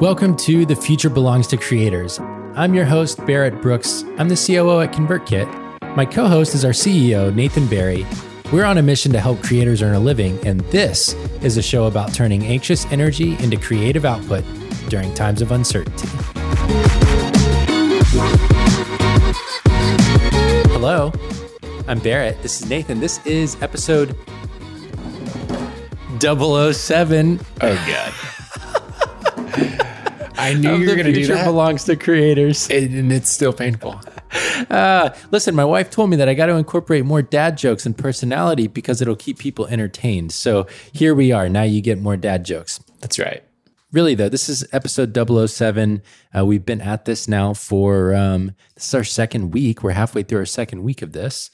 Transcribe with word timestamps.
Welcome 0.00 0.34
to 0.36 0.64
The 0.64 0.74
Future 0.74 1.10
Belongs 1.10 1.46
to 1.48 1.58
Creators. 1.58 2.18
I'm 2.54 2.72
your 2.72 2.86
host, 2.86 3.22
Barrett 3.26 3.60
Brooks. 3.60 4.02
I'm 4.16 4.30
the 4.30 4.34
COO 4.34 4.80
at 4.80 4.94
ConvertKit. 4.94 5.94
My 5.94 6.06
co 6.06 6.26
host 6.26 6.54
is 6.54 6.64
our 6.64 6.70
CEO, 6.70 7.34
Nathan 7.34 7.66
Barry. 7.66 8.06
We're 8.50 8.64
on 8.64 8.78
a 8.78 8.82
mission 8.82 9.12
to 9.12 9.20
help 9.20 9.42
creators 9.42 9.82
earn 9.82 9.94
a 9.94 10.00
living, 10.00 10.38
and 10.46 10.60
this 10.70 11.12
is 11.42 11.58
a 11.58 11.62
show 11.62 11.84
about 11.84 12.14
turning 12.14 12.46
anxious 12.46 12.86
energy 12.86 13.36
into 13.44 13.58
creative 13.58 14.06
output 14.06 14.42
during 14.88 15.12
times 15.12 15.42
of 15.42 15.52
uncertainty. 15.52 16.08
Hello, 20.70 21.12
I'm 21.88 21.98
Barrett. 21.98 22.40
This 22.40 22.62
is 22.62 22.70
Nathan. 22.70 23.00
This 23.00 23.24
is 23.26 23.60
episode 23.60 24.16
007. 26.20 27.38
Oh 27.60 27.74
God. 27.86 28.29
I 30.40 30.54
knew 30.54 30.74
you 30.76 30.88
were 30.88 30.94
going 30.94 31.06
to 31.06 31.12
do 31.12 31.20
Future 31.20 31.34
that, 31.34 31.44
belongs 31.44 31.84
to 31.84 31.96
creators. 31.96 32.68
and 32.70 32.94
and 32.94 33.12
it's 33.12 33.30
still 33.30 33.52
painful. 33.52 34.00
Uh, 34.70 35.10
listen, 35.30 35.54
my 35.54 35.64
wife 35.64 35.90
told 35.90 36.10
me 36.10 36.16
that 36.16 36.28
I 36.28 36.34
got 36.34 36.46
to 36.46 36.54
incorporate 36.54 37.04
more 37.04 37.22
dad 37.22 37.58
jokes 37.58 37.84
and 37.86 37.96
personality 37.96 38.66
because 38.66 39.02
it'll 39.02 39.16
keep 39.16 39.38
people 39.38 39.66
entertained. 39.66 40.32
So 40.32 40.66
here 40.92 41.14
we 41.14 41.32
are. 41.32 41.48
Now 41.48 41.62
you 41.62 41.80
get 41.80 42.00
more 42.00 42.16
dad 42.16 42.44
jokes. 42.44 42.80
That's 43.00 43.18
right. 43.18 43.42
Really, 43.92 44.14
though, 44.14 44.28
this 44.28 44.48
is 44.48 44.64
episode 44.72 45.16
007. 45.50 46.02
Uh, 46.36 46.46
we've 46.46 46.64
been 46.64 46.80
at 46.80 47.06
this 47.06 47.26
now 47.26 47.54
for, 47.54 48.14
um, 48.14 48.52
this 48.76 48.86
is 48.86 48.94
our 48.94 49.04
second 49.04 49.50
week. 49.50 49.82
We're 49.82 49.90
halfway 49.92 50.22
through 50.22 50.38
our 50.38 50.46
second 50.46 50.84
week 50.84 51.02
of 51.02 51.12
this. 51.12 51.50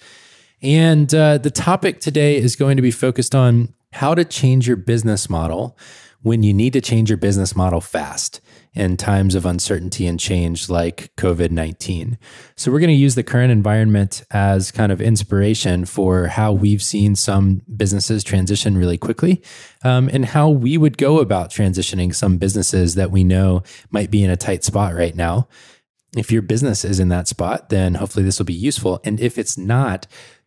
And 0.62 1.14
uh, 1.14 1.38
the 1.38 1.50
topic 1.50 2.00
today 2.00 2.36
is 2.36 2.54
going 2.56 2.76
to 2.76 2.82
be 2.82 2.90
focused 2.90 3.34
on 3.34 3.72
how 3.96 4.14
to 4.14 4.24
change 4.24 4.66
your 4.66 4.76
business 4.76 5.28
model 5.28 5.76
when 6.22 6.42
you 6.42 6.52
need 6.52 6.72
to 6.72 6.80
change 6.80 7.08
your 7.08 7.16
business 7.16 7.54
model 7.54 7.80
fast 7.80 8.40
in 8.74 8.96
times 8.96 9.34
of 9.34 9.46
uncertainty 9.46 10.06
and 10.06 10.20
change 10.20 10.68
like 10.68 11.14
COVID 11.16 11.50
19. 11.50 12.18
So, 12.56 12.70
we're 12.70 12.80
going 12.80 12.88
to 12.88 12.94
use 12.94 13.14
the 13.14 13.22
current 13.22 13.52
environment 13.52 14.22
as 14.30 14.70
kind 14.70 14.92
of 14.92 15.00
inspiration 15.00 15.84
for 15.84 16.26
how 16.26 16.52
we've 16.52 16.82
seen 16.82 17.16
some 17.16 17.62
businesses 17.74 18.22
transition 18.22 18.76
really 18.76 18.98
quickly 18.98 19.42
um, 19.82 20.10
and 20.12 20.26
how 20.26 20.48
we 20.48 20.76
would 20.76 20.98
go 20.98 21.20
about 21.20 21.50
transitioning 21.50 22.14
some 22.14 22.38
businesses 22.38 22.96
that 22.96 23.10
we 23.10 23.24
know 23.24 23.62
might 23.90 24.10
be 24.10 24.22
in 24.22 24.30
a 24.30 24.36
tight 24.36 24.62
spot 24.62 24.94
right 24.94 25.14
now. 25.14 25.48
If 26.16 26.32
your 26.32 26.42
business 26.42 26.84
is 26.84 26.98
in 26.98 27.08
that 27.08 27.28
spot, 27.28 27.68
then 27.68 27.94
hopefully 27.94 28.24
this 28.24 28.38
will 28.38 28.46
be 28.46 28.54
useful. 28.54 29.00
And 29.04 29.20
if 29.20 29.38
it's 29.38 29.58
not, 29.58 30.06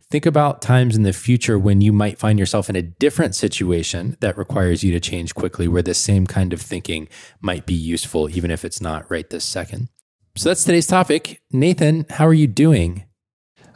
think 0.09 0.25
about 0.25 0.61
times 0.61 0.95
in 0.95 1.03
the 1.03 1.13
future 1.13 1.59
when 1.59 1.81
you 1.81 1.93
might 1.93 2.17
find 2.17 2.39
yourself 2.39 2.69
in 2.69 2.75
a 2.75 2.81
different 2.81 3.35
situation 3.35 4.17
that 4.21 4.37
requires 4.37 4.83
you 4.83 4.91
to 4.91 4.99
change 4.99 5.35
quickly, 5.35 5.67
where 5.67 5.83
the 5.83 5.93
same 5.93 6.25
kind 6.25 6.51
of 6.51 6.61
thinking 6.61 7.07
might 7.41 7.65
be 7.65 7.75
useful, 7.75 8.29
even 8.29 8.49
if 8.49 8.65
it's 8.65 8.81
not 8.81 9.09
right 9.09 9.29
this 9.29 9.45
second. 9.45 9.89
So 10.35 10.49
that's 10.49 10.63
today's 10.63 10.87
topic. 10.87 11.41
Nathan, 11.51 12.05
how 12.09 12.25
are 12.25 12.33
you 12.33 12.47
doing? 12.47 13.05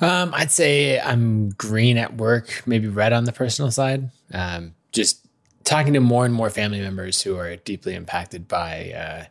Um, 0.02 0.34
I'd 0.34 0.52
say 0.52 1.00
I'm 1.00 1.50
green 1.50 1.98
at 1.98 2.17
work, 2.17 2.64
maybe 2.66 2.88
red 2.88 3.14
on 3.14 3.25
the 3.25 3.31
personal 3.31 3.70
side. 3.70 4.09
Um, 4.34 4.73
just 4.92 5.25
talking 5.64 5.94
to 5.94 6.00
more 6.00 6.25
and 6.25 6.34
more 6.34 6.50
family 6.50 6.81
members 6.81 7.22
who 7.22 7.38
are 7.38 7.56
deeply 7.58 7.95
impacted 7.95 8.47
by 8.47 8.92
uh, 8.92 9.25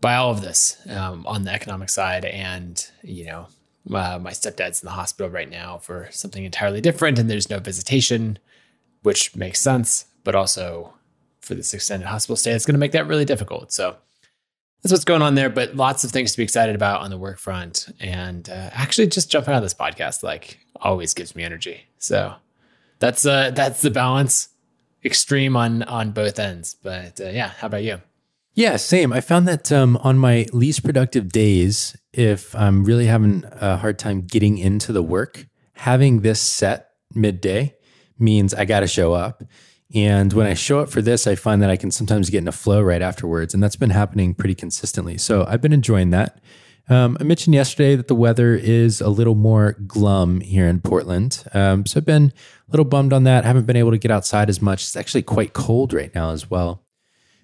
by 0.00 0.16
all 0.16 0.30
of 0.30 0.42
this 0.42 0.76
um, 0.90 1.26
on 1.26 1.44
the 1.44 1.52
economic 1.52 1.88
side, 1.88 2.24
and 2.24 2.90
you 3.02 3.24
know, 3.24 3.48
uh, 3.92 4.18
my 4.20 4.32
stepdad's 4.32 4.82
in 4.82 4.86
the 4.86 4.92
hospital 4.92 5.30
right 5.30 5.50
now 5.50 5.78
for 5.78 6.08
something 6.10 6.44
entirely 6.44 6.80
different, 6.80 7.18
and 7.18 7.30
there's 7.30 7.50
no 7.50 7.58
visitation, 7.58 8.38
which 9.02 9.36
makes 9.36 9.60
sense, 9.60 10.06
but 10.24 10.34
also 10.34 10.92
for 11.40 11.54
this 11.54 11.72
extended 11.72 12.06
hospital 12.06 12.36
stay, 12.36 12.52
it's 12.52 12.66
going 12.66 12.74
to 12.74 12.80
make 12.80 12.92
that 12.92 13.06
really 13.06 13.24
difficult. 13.24 13.72
So 13.72 13.96
that's 14.82 14.92
what's 14.92 15.04
going 15.04 15.22
on 15.22 15.36
there. 15.36 15.48
But 15.48 15.76
lots 15.76 16.04
of 16.04 16.10
things 16.10 16.32
to 16.32 16.36
be 16.36 16.42
excited 16.42 16.74
about 16.74 17.00
on 17.00 17.10
the 17.10 17.18
work 17.18 17.38
front, 17.38 17.88
and 18.00 18.48
uh, 18.48 18.70
actually, 18.72 19.06
just 19.06 19.30
jumping 19.30 19.54
out 19.54 19.58
of 19.58 19.62
this 19.62 19.74
podcast 19.74 20.22
like 20.22 20.58
always 20.80 21.14
gives 21.14 21.34
me 21.36 21.44
energy. 21.44 21.86
So 21.98 22.34
that's 22.98 23.24
uh, 23.24 23.50
that's 23.50 23.82
the 23.82 23.90
balance, 23.90 24.48
extreme 25.04 25.56
on 25.56 25.82
on 25.84 26.10
both 26.10 26.38
ends. 26.38 26.76
But 26.82 27.20
uh, 27.20 27.28
yeah, 27.28 27.48
how 27.58 27.68
about 27.68 27.84
you? 27.84 28.00
Yeah, 28.56 28.76
same. 28.76 29.12
I 29.12 29.20
found 29.20 29.46
that 29.48 29.70
um, 29.70 29.98
on 29.98 30.16
my 30.16 30.46
least 30.50 30.82
productive 30.82 31.28
days, 31.28 31.94
if 32.14 32.56
I'm 32.56 32.84
really 32.84 33.04
having 33.04 33.44
a 33.52 33.76
hard 33.76 33.98
time 33.98 34.22
getting 34.22 34.56
into 34.56 34.94
the 34.94 35.02
work, 35.02 35.46
having 35.74 36.22
this 36.22 36.40
set 36.40 36.88
midday 37.14 37.74
means 38.18 38.54
I 38.54 38.64
got 38.64 38.80
to 38.80 38.86
show 38.86 39.12
up. 39.12 39.42
And 39.94 40.32
when 40.32 40.46
I 40.46 40.54
show 40.54 40.80
up 40.80 40.88
for 40.88 41.02
this, 41.02 41.26
I 41.26 41.34
find 41.34 41.60
that 41.60 41.68
I 41.68 41.76
can 41.76 41.90
sometimes 41.90 42.30
get 42.30 42.38
in 42.38 42.48
a 42.48 42.52
flow 42.52 42.80
right 42.80 43.02
afterwards. 43.02 43.52
And 43.52 43.62
that's 43.62 43.76
been 43.76 43.90
happening 43.90 44.32
pretty 44.32 44.54
consistently. 44.54 45.18
So 45.18 45.44
I've 45.46 45.60
been 45.60 45.74
enjoying 45.74 46.08
that. 46.10 46.40
Um, 46.88 47.18
I 47.20 47.24
mentioned 47.24 47.54
yesterday 47.54 47.94
that 47.94 48.08
the 48.08 48.14
weather 48.14 48.54
is 48.54 49.02
a 49.02 49.10
little 49.10 49.34
more 49.34 49.72
glum 49.86 50.40
here 50.40 50.66
in 50.66 50.80
Portland. 50.80 51.44
Um, 51.52 51.84
so 51.84 51.98
I've 51.98 52.06
been 52.06 52.32
a 52.68 52.70
little 52.70 52.86
bummed 52.86 53.12
on 53.12 53.24
that. 53.24 53.44
I 53.44 53.48
haven't 53.48 53.66
been 53.66 53.76
able 53.76 53.90
to 53.90 53.98
get 53.98 54.10
outside 54.10 54.48
as 54.48 54.62
much. 54.62 54.82
It's 54.82 54.96
actually 54.96 55.24
quite 55.24 55.52
cold 55.52 55.92
right 55.92 56.14
now 56.14 56.30
as 56.30 56.48
well. 56.48 56.85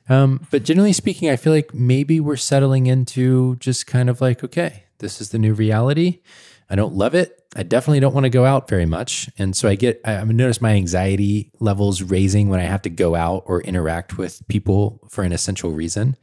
Um, 0.09 0.47
but 0.51 0.65
generally 0.65 0.93
speaking, 0.93 1.31
I 1.31 1.37
feel 1.37 1.53
like 1.53 1.73
maybe 1.73 2.21
we're 2.21 2.37
settling 2.37 2.87
into 2.87 3.57
just 3.57 3.87
kind 3.87 4.11
of 4.11 4.21
like, 4.21 4.43
okay, 4.43 4.85
this 4.99 5.21
is 5.21 5.31
the 5.31 5.39
new 5.39 5.55
reality. 5.55 6.21
I 6.69 6.75
don't 6.75 6.95
love 6.95 7.15
it. 7.15 7.45
I 7.55 7.63
definitely 7.63 8.01
don't 8.01 8.15
want 8.15 8.25
to 8.25 8.31
go 8.31 8.45
out 8.47 8.69
very 8.69 8.87
much. 8.87 9.29
And 9.37 9.55
so 9.55 9.69
I 9.69 9.75
get, 9.75 10.01
I, 10.05 10.25
notice 10.25 10.63
my 10.63 10.73
anxiety 10.73 11.53
levels 11.61 12.03
raising 12.03 12.49
when 12.49 12.61
I 12.61 12.65
have 12.65 12.83
to 12.83 12.91
go 12.91 13.15
out 13.15 13.45
or 13.47 13.61
interact 13.61 14.17
with 14.17 14.47
people 14.49 15.01
for 15.11 15.23
an 15.23 15.33
essential 15.33 15.71
reason. 15.71 16.17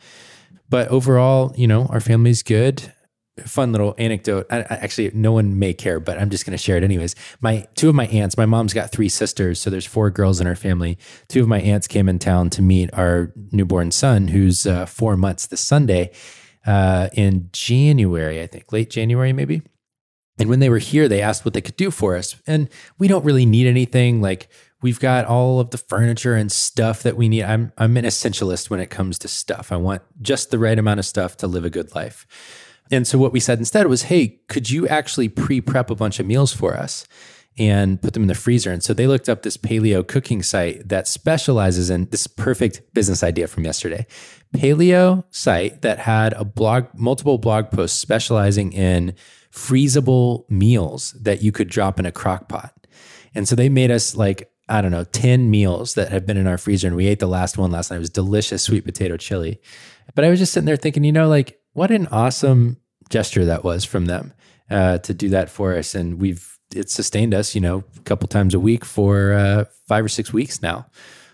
But 0.70 0.88
overall, 0.90 1.54
you 1.56 1.68
know, 1.68 1.86
our 1.88 2.00
family's 2.00 2.42
good. 2.42 2.92
Fun 3.40 3.72
little 3.72 3.96
anecdote. 3.98 4.48
I, 4.50 4.60
I, 4.62 4.76
actually, 4.82 5.12
no 5.14 5.32
one 5.32 5.60
may 5.60 5.74
care, 5.74 6.00
but 6.00 6.18
I'm 6.18 6.30
just 6.30 6.46
going 6.46 6.58
to 6.58 6.58
share 6.58 6.78
it 6.78 6.84
anyways. 6.84 7.16
My 7.42 7.68
two 7.76 7.90
of 7.90 7.96
my 7.96 8.08
aunts. 8.08 8.38
My 8.38 8.46
mom's 8.46 8.74
got 8.74 8.92
three 8.92 9.10
sisters, 9.10 9.60
so 9.60 9.70
there's 9.70 9.86
four 9.86 10.10
girls 10.10 10.40
in 10.40 10.48
her 10.48 10.56
family. 10.56 10.98
Two 11.28 11.42
of 11.42 11.48
my 11.48 11.60
aunts 11.62 11.88
came 11.88 12.10
in 12.10 12.20
town 12.20 12.50
to 12.52 12.62
meet 12.62 12.90
our 12.94 13.34
newborn 13.52 13.92
son, 13.92 14.30
who's 14.30 14.66
uh, 14.68 14.86
four 14.86 15.18
months 15.18 15.48
this 15.48 15.62
Sunday 15.62 16.12
uh, 16.66 17.10
in 17.14 17.50
January, 17.52 18.42
I 18.42 18.48
think, 18.48 18.72
late 18.72 18.90
January 18.90 19.34
maybe. 19.34 19.62
And 20.38 20.50
when 20.50 20.60
they 20.60 20.70
were 20.70 20.78
here, 20.78 21.10
they 21.10 21.22
asked 21.22 21.44
what 21.44 21.54
they 21.54 21.62
could 21.62 21.76
do 21.76 21.92
for 21.92 22.16
us, 22.16 22.36
and 22.48 22.70
we 22.98 23.10
don't 23.10 23.26
really 23.26 23.46
need 23.46 23.68
anything. 23.68 24.22
Like 24.22 24.50
we've 24.82 25.00
got 25.00 25.26
all 25.26 25.60
of 25.60 25.72
the 25.72 25.78
furniture 25.78 26.36
and 26.36 26.50
stuff 26.50 27.04
that 27.04 27.18
we 27.18 27.28
need. 27.28 27.44
I'm 27.44 27.74
I'm 27.78 27.98
an 27.98 28.06
essentialist 28.06 28.70
when 28.70 28.80
it 28.80 28.90
comes 28.90 29.20
to 29.20 29.28
stuff. 29.28 29.72
I 29.72 29.76
want 29.76 30.02
just 30.22 30.50
the 30.50 30.60
right 30.60 30.80
amount 30.80 31.00
of 31.00 31.06
stuff 31.06 31.36
to 31.38 31.48
live 31.48 31.66
a 31.66 31.70
good 31.70 31.94
life. 31.94 32.26
And 32.92 33.06
so 33.06 33.18
what 33.18 33.32
we 33.32 33.40
said 33.40 33.60
instead 33.60 33.88
was, 33.88 34.04
hey, 34.04 34.40
could 34.48 34.70
you 34.70 34.88
actually 34.88 35.30
pre-prep 35.30 35.90
a 35.90 35.96
bunch 35.96 36.20
of 36.20 36.26
meals 36.26 36.54
for 36.54 36.76
us 36.76 37.08
and 37.58 38.02
put 38.02 38.14
them 38.14 38.24
in 38.24 38.28
the 38.28 38.36
freezer? 38.36 38.72
And 38.72 38.84
so 38.84 38.94
they 38.94 39.06
looked 39.06 39.30
up 39.30 39.44
this 39.44 39.58
paleo 39.58 40.08
cooking 40.08 40.42
site 40.42 40.90
that 40.90 41.08
specializes 41.08 41.90
in 41.90 42.06
this 42.10 42.26
perfect 42.26 42.82
business 42.94 43.24
idea 43.24 43.48
from 43.48 43.66
yesterday. 43.66 44.08
Paleo 44.56 45.24
site 45.30 45.82
that 45.84 46.00
had 46.00 46.34
a 46.34 46.44
blog, 46.44 46.88
multiple 46.96 47.38
blog 47.38 47.70
posts 47.70 48.00
specializing 48.00 48.74
in 48.74 49.14
freezable 49.52 50.50
meals 50.50 51.12
that 51.14 51.44
you 51.44 51.52
could 51.52 51.70
drop 51.70 52.00
in 52.00 52.06
a 52.06 52.12
crock 52.12 52.50
pot. 52.50 52.74
And 53.36 53.48
so 53.48 53.56
they 53.56 53.70
made 53.70 53.92
us 53.92 54.16
like, 54.16 54.52
I 54.68 54.82
don't 54.82 54.92
know, 54.92 55.04
10 55.04 55.50
meals 55.50 55.96
that 55.96 56.10
have 56.10 56.26
been 56.26 56.38
in 56.38 56.48
our 56.48 56.58
freezer. 56.58 56.88
And 56.88 56.96
we 56.96 57.08
ate 57.08 57.20
the 57.20 57.28
last 57.28 57.58
one 57.58 57.72
last 57.72 57.92
night. 57.92 57.98
It 57.98 58.00
was 58.00 58.10
delicious 58.10 58.64
sweet 58.64 58.86
potato 58.86 59.18
chili. 59.18 59.60
But 60.16 60.26
I 60.26 60.30
was 60.30 60.40
just 60.40 60.54
sitting 60.54 60.66
there 60.66 60.76
thinking, 60.76 61.04
you 61.04 61.12
know, 61.12 61.28
like 61.28 61.59
what 61.80 61.92
an 61.92 62.08
awesome 62.08 62.76
gesture 63.10 63.46
that 63.46 63.64
was 63.64 63.86
from 63.86 64.06
them 64.08 64.34
uh, 64.70 64.98
to 64.98 65.14
do 65.14 65.30
that 65.30 65.50
for 65.50 65.78
us. 65.78 65.96
And 65.96 66.20
we've, 66.20 66.60
it 66.76 66.90
sustained 66.90 67.34
us, 67.34 67.56
you 67.56 67.62
know, 67.62 67.86
a 67.96 68.02
couple 68.02 68.28
times 68.28 68.54
a 68.54 68.60
week 68.60 68.84
for 68.84 69.32
uh, 69.32 69.64
five 69.88 70.04
or 70.04 70.10
six 70.10 70.34
weeks 70.34 70.62
now. 70.62 70.88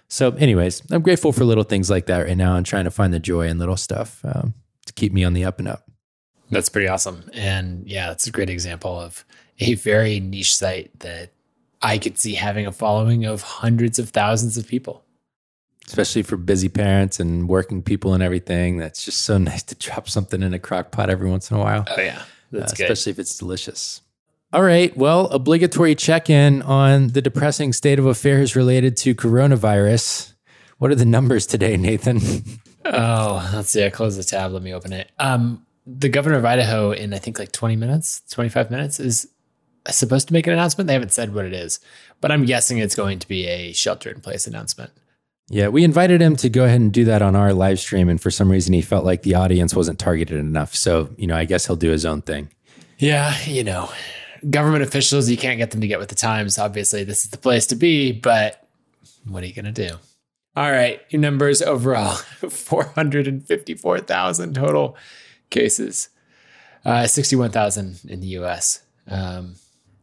So, 0.08 0.34
anyways, 0.34 0.84
I'm 0.92 1.02
grateful 1.02 1.32
for 1.32 1.46
little 1.46 1.64
things 1.64 1.90
like 1.90 2.06
that 2.06 2.20
right 2.20 2.38
now 2.38 2.58
and 2.58 2.64
trying 2.64 2.84
to 2.84 2.92
find 2.92 3.12
the 3.12 3.20
joy 3.20 3.48
in 3.48 3.58
little 3.58 3.76
stuff 3.76 4.24
um, 4.24 4.54
to 4.86 4.94
keep 4.94 5.12
me 5.12 5.24
on 5.24 5.34
the 5.34 5.44
up 5.44 5.58
and 5.58 5.68
up. 5.68 5.90
That's 6.52 6.70
pretty 6.70 6.90
awesome. 6.90 7.28
And 7.34 7.88
yeah, 7.88 8.10
that's 8.10 8.28
a 8.28 8.32
great 8.32 8.52
example 8.52 9.00
of 9.00 9.26
a 9.60 9.74
very 9.74 10.20
niche 10.20 10.56
site 10.56 11.00
that 11.00 11.32
I 11.82 11.98
could 11.98 12.20
see 12.20 12.36
having 12.36 12.68
a 12.68 12.72
following 12.72 13.26
of 13.26 13.42
hundreds 13.42 13.98
of 13.98 14.12
thousands 14.12 14.58
of 14.58 14.68
people. 14.68 15.05
Especially 15.88 16.24
for 16.24 16.38
busy 16.38 16.70
parents 16.70 17.20
and 17.20 17.48
working 17.48 17.84
people 17.84 18.14
and 18.14 18.24
everything. 18.24 18.78
That's 18.78 19.06
just 19.06 19.22
so 19.22 19.38
nice 19.40 19.64
to 19.64 19.76
drop 19.76 20.10
something 20.10 20.42
in 20.42 20.54
a 20.54 20.60
crock 20.60 20.92
pot 20.92 21.10
every 21.10 21.30
once 21.30 21.52
in 21.52 21.58
a 21.58 21.60
while. 21.60 21.86
Oh, 21.88 22.02
yeah. 22.02 22.24
That's 22.52 22.74
uh, 22.74 22.76
good. 22.76 22.84
Especially 22.92 23.12
if 23.12 23.20
it's 23.20 23.38
delicious. 23.38 24.02
All 24.54 24.64
right. 24.64 24.96
Well, 24.96 25.28
obligatory 25.28 25.96
check 25.96 26.30
in 26.30 26.62
on 26.62 27.10
the 27.10 27.22
depressing 27.22 27.74
state 27.74 28.00
of 28.00 28.06
affairs 28.06 28.56
related 28.56 28.96
to 28.98 29.14
coronavirus. 29.14 30.34
What 30.78 30.92
are 30.92 30.96
the 30.96 31.06
numbers 31.06 31.46
today, 31.46 31.78
Nathan? 31.78 32.20
Oh, 32.88 33.50
let's 33.52 33.72
see. 33.72 33.84
I 33.84 33.90
close 33.90 34.16
the 34.16 34.24
tab. 34.24 34.52
Let 34.52 34.62
me 34.62 34.72
open 34.72 34.94
it. 34.94 35.10
Um, 35.18 35.66
the 35.88 36.08
governor 36.08 36.38
of 36.38 36.46
Idaho, 36.46 36.92
in 36.92 37.14
I 37.16 37.18
think 37.18 37.40
like 37.40 37.52
20 37.52 37.76
minutes, 37.76 38.22
25 38.30 38.70
minutes, 38.70 39.00
is 39.00 39.28
supposed 39.90 40.28
to 40.28 40.34
make 40.34 40.48
an 40.48 40.54
announcement. 40.54 40.88
They 40.88 40.94
haven't 40.94 41.12
said 41.12 41.34
what 41.34 41.46
it 41.46 41.54
is, 41.54 41.80
but 42.22 42.32
I'm 42.32 42.46
guessing 42.46 42.78
it's 42.78 42.96
going 42.96 43.20
to 43.20 43.28
be 43.28 43.48
a 43.48 43.74
shelter 43.74 44.10
in 44.10 44.22
place 44.22 44.48
announcement. 44.48 44.92
Yeah, 45.48 45.68
we 45.68 45.84
invited 45.84 46.22
him 46.22 46.36
to 46.38 46.50
go 46.50 46.66
ahead 46.66 46.82
and 46.82 46.92
do 46.92 47.06
that 47.06 47.22
on 47.22 47.36
our 47.36 47.54
live 47.54 47.80
stream. 47.80 48.10
And 48.10 48.20
for 48.20 48.32
some 48.32 48.52
reason, 48.52 48.74
he 48.74 48.82
felt 48.82 49.06
like 49.06 49.22
the 49.22 49.36
audience 49.36 49.76
wasn't 49.76 50.00
targeted 50.00 50.40
enough. 50.40 50.76
So, 50.76 51.10
you 51.18 51.28
know, 51.28 51.36
I 51.36 51.46
guess 51.46 51.68
he'll 51.68 51.76
do 51.76 51.92
his 51.92 52.06
own 52.06 52.24
thing. 52.24 52.50
Yeah, 52.98 53.36
you 53.46 53.64
know, 53.64 53.92
government 54.50 54.84
officials, 54.84 55.30
you 55.30 55.38
can't 55.38 55.58
get 55.58 55.72
them 55.72 55.82
to 55.82 55.88
get 55.88 56.00
with 56.00 56.10
the 56.10 56.16
times. 56.16 56.58
Obviously, 56.58 57.04
this 57.04 57.26
is 57.26 57.30
the 57.30 57.38
place 57.38 57.68
to 57.68 57.76
be, 57.76 58.12
but 58.12 58.68
what 59.28 59.44
are 59.44 59.46
you 59.46 59.54
going 59.54 59.66
to 59.66 59.72
do? 59.72 59.90
All 60.56 60.72
right, 60.72 61.02
your 61.10 61.22
numbers 61.22 61.62
overall 61.62 62.16
454,000 62.16 64.56
total 64.56 64.98
cases, 65.50 66.10
uh, 66.86 67.08
61,000 67.08 68.00
in 68.08 68.22
the 68.22 68.28
US. 68.28 68.82
Um, 69.08 69.56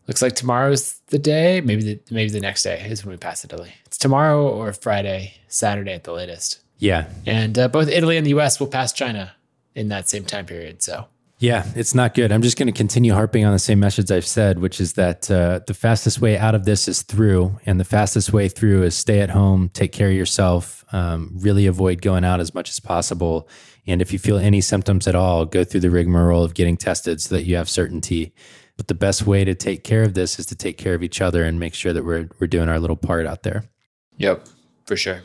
looks 0.06 0.22
like 0.22 0.34
tomorrow's 0.34 1.00
the 1.08 1.18
day. 1.18 1.60
Maybe 1.60 1.82
the, 1.82 2.00
maybe 2.10 2.30
the 2.30 2.40
next 2.40 2.62
day 2.62 2.86
is 2.88 3.04
when 3.04 3.12
we 3.12 3.18
pass 3.18 3.44
Italy. 3.44 3.72
It's 3.86 3.98
tomorrow 3.98 4.48
or 4.48 4.72
Friday, 4.72 5.34
Saturday 5.48 5.92
at 5.92 6.04
the 6.04 6.12
latest. 6.12 6.60
Yeah. 6.78 7.08
And 7.26 7.58
uh, 7.58 7.68
both 7.68 7.88
Italy 7.88 8.16
and 8.16 8.26
the 8.26 8.34
US 8.38 8.58
will 8.58 8.66
pass 8.66 8.92
China 8.92 9.32
in 9.74 9.88
that 9.88 10.08
same 10.08 10.24
time 10.24 10.46
period. 10.46 10.82
So 10.82 11.06
yeah, 11.42 11.66
it's 11.74 11.92
not 11.92 12.14
good. 12.14 12.30
I'm 12.30 12.40
just 12.40 12.56
going 12.56 12.68
to 12.68 12.72
continue 12.72 13.12
harping 13.12 13.44
on 13.44 13.52
the 13.52 13.58
same 13.58 13.80
message 13.80 14.12
I've 14.12 14.24
said, 14.24 14.60
which 14.60 14.80
is 14.80 14.92
that 14.92 15.28
uh, 15.28 15.58
the 15.66 15.74
fastest 15.74 16.20
way 16.20 16.38
out 16.38 16.54
of 16.54 16.64
this 16.64 16.86
is 16.86 17.02
through, 17.02 17.58
and 17.66 17.80
the 17.80 17.84
fastest 17.84 18.32
way 18.32 18.48
through 18.48 18.84
is 18.84 18.96
stay 18.96 19.18
at 19.18 19.30
home, 19.30 19.68
take 19.70 19.90
care 19.90 20.06
of 20.06 20.14
yourself, 20.14 20.84
um, 20.92 21.32
really 21.34 21.66
avoid 21.66 22.00
going 22.00 22.24
out 22.24 22.38
as 22.38 22.54
much 22.54 22.70
as 22.70 22.78
possible. 22.78 23.48
And 23.88 24.00
if 24.00 24.12
you 24.12 24.20
feel 24.20 24.38
any 24.38 24.60
symptoms 24.60 25.08
at 25.08 25.16
all, 25.16 25.44
go 25.44 25.64
through 25.64 25.80
the 25.80 25.90
rigmarole 25.90 26.44
of 26.44 26.54
getting 26.54 26.76
tested 26.76 27.20
so 27.20 27.34
that 27.34 27.42
you 27.42 27.56
have 27.56 27.68
certainty. 27.68 28.32
But 28.76 28.88
the 28.88 28.94
best 28.94 29.26
way 29.26 29.44
to 29.44 29.54
take 29.54 29.84
care 29.84 30.02
of 30.02 30.14
this 30.14 30.38
is 30.38 30.46
to 30.46 30.54
take 30.54 30.78
care 30.78 30.94
of 30.94 31.02
each 31.02 31.20
other 31.20 31.44
and 31.44 31.60
make 31.60 31.74
sure 31.74 31.92
that 31.92 32.04
we're 32.04 32.28
we're 32.40 32.46
doing 32.46 32.68
our 32.68 32.80
little 32.80 32.96
part 32.96 33.26
out 33.26 33.42
there. 33.42 33.64
Yep, 34.16 34.48
for 34.86 34.96
sure. 34.96 35.22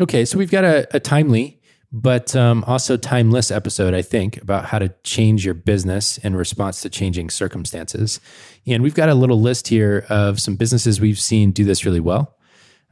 Okay, 0.00 0.24
so 0.24 0.38
we've 0.38 0.50
got 0.50 0.64
a, 0.64 0.88
a 0.94 1.00
timely 1.00 1.60
but 1.92 2.36
um, 2.36 2.62
also 2.66 2.96
timeless 2.96 3.50
episode, 3.50 3.94
I 3.94 4.02
think, 4.02 4.40
about 4.40 4.66
how 4.66 4.78
to 4.78 4.94
change 5.02 5.44
your 5.44 5.54
business 5.54 6.18
in 6.18 6.36
response 6.36 6.80
to 6.82 6.90
changing 6.90 7.30
circumstances. 7.30 8.20
And 8.66 8.82
we've 8.82 8.94
got 8.94 9.08
a 9.08 9.14
little 9.14 9.40
list 9.40 9.68
here 9.68 10.06
of 10.08 10.40
some 10.40 10.54
businesses 10.54 11.00
we've 11.00 11.18
seen 11.18 11.50
do 11.50 11.64
this 11.64 11.84
really 11.84 12.00
well. 12.00 12.36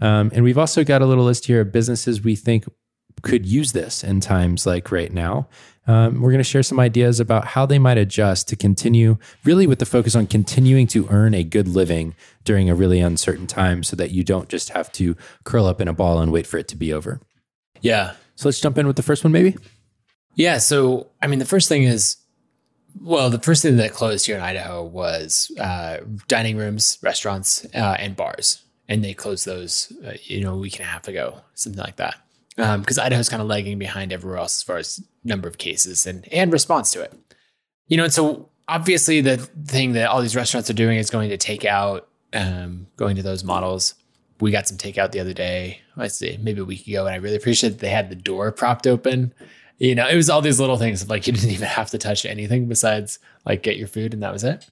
Um, 0.01 0.31
and 0.35 0.43
we've 0.43 0.59
also 0.59 0.83
got 0.83 1.03
a 1.03 1.07
little 1.07 1.25
list 1.25 1.47
here 1.47 1.61
of 1.61 1.73
businesses 1.73 2.23
we 2.23 2.35
think 2.35 2.65
could 3.23 3.47
use 3.47 3.73
this 3.73 4.03
in 4.03 4.21
times 4.21 4.67
like 4.67 4.91
right 4.91 5.13
now. 5.13 5.49
Um, 5.89 6.21
we're 6.21 6.31
going 6.31 6.39
to 6.39 6.45
share 6.45 6.63
some 6.63 6.79
ideas 6.79 7.19
about 7.19 7.47
how 7.47 7.65
they 7.65 7.79
might 7.79 7.97
adjust 7.97 8.47
to 8.49 8.57
continue, 8.57 9.17
really 9.43 9.67
with 9.67 9.79
the 9.79 9.87
focus 9.87 10.15
on 10.15 10.27
continuing 10.27 10.87
to 10.89 11.09
earn 11.09 11.33
a 11.33 11.43
good 11.43 11.67
living 11.67 12.15
during 12.45 12.69
a 12.69 12.75
really 12.75 13.01
uncertain 13.01 13.47
time 13.47 13.83
so 13.83 13.97
that 13.97 14.11
you 14.11 14.23
don't 14.23 14.51
just 14.51 14.69
have 14.71 14.93
to 14.93 15.17
curl 15.45 15.65
up 15.65 15.81
in 15.81 15.89
a 15.89 15.95
ball 15.95 16.21
and 16.21 16.31
wait 16.31 16.47
for 16.47 16.59
it 16.59 16.69
to 16.69 16.77
be 16.77 16.93
over. 16.93 17.21
Yeah. 17.81 18.13
So 18.37 18.49
let's 18.49 18.61
jump 18.61 18.77
in 18.77 18.87
with 18.87 18.97
the 18.97 19.03
first 19.03 19.25
one, 19.25 19.33
maybe. 19.33 19.57
Yeah. 20.35 20.59
So, 20.59 21.09
I 21.23 21.27
mean, 21.27 21.39
the 21.39 21.47
first 21.47 21.71
thing 21.71 21.85
is, 21.85 22.19
well, 23.01 23.31
the 23.31 23.41
first 23.41 23.63
thing 23.63 23.77
that 23.79 23.93
closed 23.93 24.27
here 24.27 24.37
in 24.37 24.43
Idaho 24.43 24.85
was 24.85 25.51
uh, 25.59 25.99
dining 26.27 26.59
rooms, 26.59 26.99
restaurants, 27.03 27.65
uh, 27.75 27.97
and 27.99 28.15
bars, 28.15 28.63
and 28.89 29.03
they 29.03 29.15
closed 29.15 29.47
those, 29.47 29.93
uh, 30.05 30.15
you 30.25 30.43
know, 30.43 30.55
a 30.55 30.59
week 30.59 30.77
and 30.77 30.83
a 30.83 30.89
half 30.89 31.09
ago, 31.09 31.41
something 31.55 31.83
like 31.83 31.97
that. 31.97 32.17
Because 32.59 32.99
um, 32.99 33.05
Idaho's 33.05 33.29
kind 33.29 33.41
of 33.41 33.49
lagging 33.49 33.79
behind 33.79 34.13
everywhere 34.13 34.39
else 34.39 34.59
as 34.59 34.63
far 34.65 34.77
as 34.79 35.03
number 35.23 35.47
of 35.47 35.59
cases 35.59 36.07
and 36.07 36.27
and 36.33 36.53
response 36.53 36.91
to 36.93 37.03
it. 37.03 37.13
You 37.87 37.97
know, 37.97 38.05
and 38.05 38.13
so 38.13 38.51
obviously 38.67 39.21
the 39.21 39.37
thing 39.39 39.93
that 39.93 40.09
all 40.09 40.21
these 40.21 40.37
restaurants 40.37 40.69
are 40.69 40.75
doing 40.75 40.99
is 40.99 41.09
going 41.09 41.31
to 41.31 41.39
take 41.39 41.65
out, 41.65 42.09
um, 42.33 42.89
going 42.97 43.17
to 43.17 43.23
those 43.23 43.45
models 43.45 43.95
we 44.41 44.51
got 44.51 44.69
some 44.69 44.77
takeout 44.77 45.13
the 45.13 45.21
other 45.21 45.33
day. 45.33 45.81
I 45.97 46.09
see, 46.09 46.39
maybe 46.41 46.61
a 46.61 46.65
week 46.65 46.87
ago, 46.87 47.07
and 47.07 47.15
I 47.15 47.17
really 47.17 47.37
appreciate 47.37 47.71
that 47.71 47.79
they 47.81 47.89
had 47.89 48.11
the 48.11 48.17
door 48.17 48.53
propped 48.53 48.87
open. 48.87 49.35
You 49.79 49.95
know, 49.95 50.09
it 50.09 50.17
was 50.17 50.31
all 50.31 50.41
these 50.41 50.61
little 50.61 50.79
things 50.79 51.09
like 51.09 51.27
you 51.27 51.33
didn't 51.33 51.51
even 51.53 51.69
have 51.69 51.91
to 51.91 51.99
touch 51.99 52.25
anything 52.25 52.67
besides 52.69 53.19
like 53.45 53.63
get 53.63 53.77
your 53.77 53.89
food, 53.89 54.15
and 54.15 54.23
that 54.23 54.33
was 54.33 54.45
it. 54.45 54.67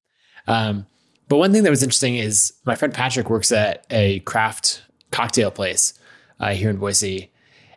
Um, 0.46 0.86
but 1.28 1.38
one 1.38 1.52
thing 1.52 1.64
that 1.64 1.70
was 1.70 1.82
interesting 1.82 2.16
is 2.16 2.52
my 2.64 2.76
friend 2.76 2.94
Patrick 2.94 3.28
works 3.28 3.50
at 3.50 3.84
a 3.90 4.20
craft 4.20 4.82
cocktail 5.10 5.50
place 5.50 5.94
uh, 6.38 6.50
here 6.50 6.70
in 6.70 6.76
Boise, 6.76 7.32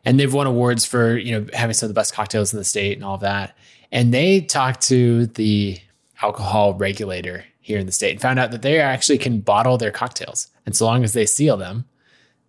and 0.06 0.20
they've 0.20 0.34
won 0.34 0.48
awards 0.48 0.86
for 0.86 1.18
you 1.18 1.32
know 1.32 1.48
having 1.54 1.74
some 1.74 1.88
of 1.88 1.90
the 1.90 2.00
best 2.00 2.14
cocktails 2.14 2.54
in 2.54 2.60
the 2.60 2.66
state 2.66 2.98
and 2.98 3.06
all 3.06 3.16
of 3.16 3.22
that. 3.22 3.56
And 3.92 4.14
they 4.14 4.42
talked 4.42 4.82
to 4.84 5.26
the 5.28 5.80
alcohol 6.22 6.74
regulator 6.74 7.46
here 7.60 7.80
in 7.80 7.86
the 7.86 7.92
state 7.92 8.12
and 8.12 8.22
found 8.22 8.40
out 8.40 8.52
that 8.52 8.62
they 8.62 8.80
actually 8.80 9.18
can 9.18 9.40
bottle 9.40 9.78
their 9.78 9.92
cocktails. 9.92 10.48
And 10.66 10.76
so 10.76 10.86
long 10.86 11.04
as 11.04 11.14
they 11.14 11.26
seal 11.26 11.58
them, 11.58 11.86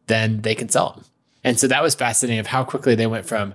then 0.07 0.43
they 0.43 0.55
can 0.55 0.69
sell 0.69 0.93
them. 0.93 1.05
And 1.45 1.59
so 1.59 1.67
that 1.69 1.83
was 1.83 1.95
fascinating 1.95 2.41
of 2.41 2.47
how 2.47 2.65
quickly 2.65 2.95
they 2.95 3.07
went 3.07 3.27
from, 3.27 3.55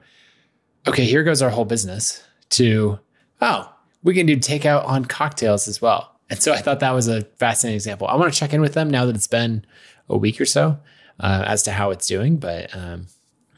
okay, 0.87 1.05
here 1.05 1.23
goes 1.23 1.41
our 1.41 1.49
whole 1.49 1.65
business 1.65 2.23
to, 2.51 2.99
oh, 3.41 3.71
we 4.03 4.13
can 4.13 4.25
do 4.25 4.37
takeout 4.37 4.85
on 4.85 5.05
cocktails 5.05 5.67
as 5.67 5.81
well. 5.81 6.19
And 6.29 6.41
so 6.41 6.53
I 6.53 6.57
thought 6.57 6.79
that 6.79 6.91
was 6.91 7.07
a 7.07 7.23
fascinating 7.37 7.75
example. 7.75 8.07
I 8.07 8.15
want 8.15 8.33
to 8.33 8.39
check 8.39 8.53
in 8.53 8.61
with 8.61 8.73
them 8.73 8.89
now 8.89 9.05
that 9.05 9.15
it's 9.15 9.27
been 9.27 9.65
a 10.09 10.17
week 10.17 10.41
or 10.41 10.45
so 10.45 10.79
uh, 11.19 11.43
as 11.45 11.63
to 11.63 11.71
how 11.71 11.91
it's 11.91 12.07
doing. 12.07 12.37
But, 12.37 12.75
um, 12.75 13.07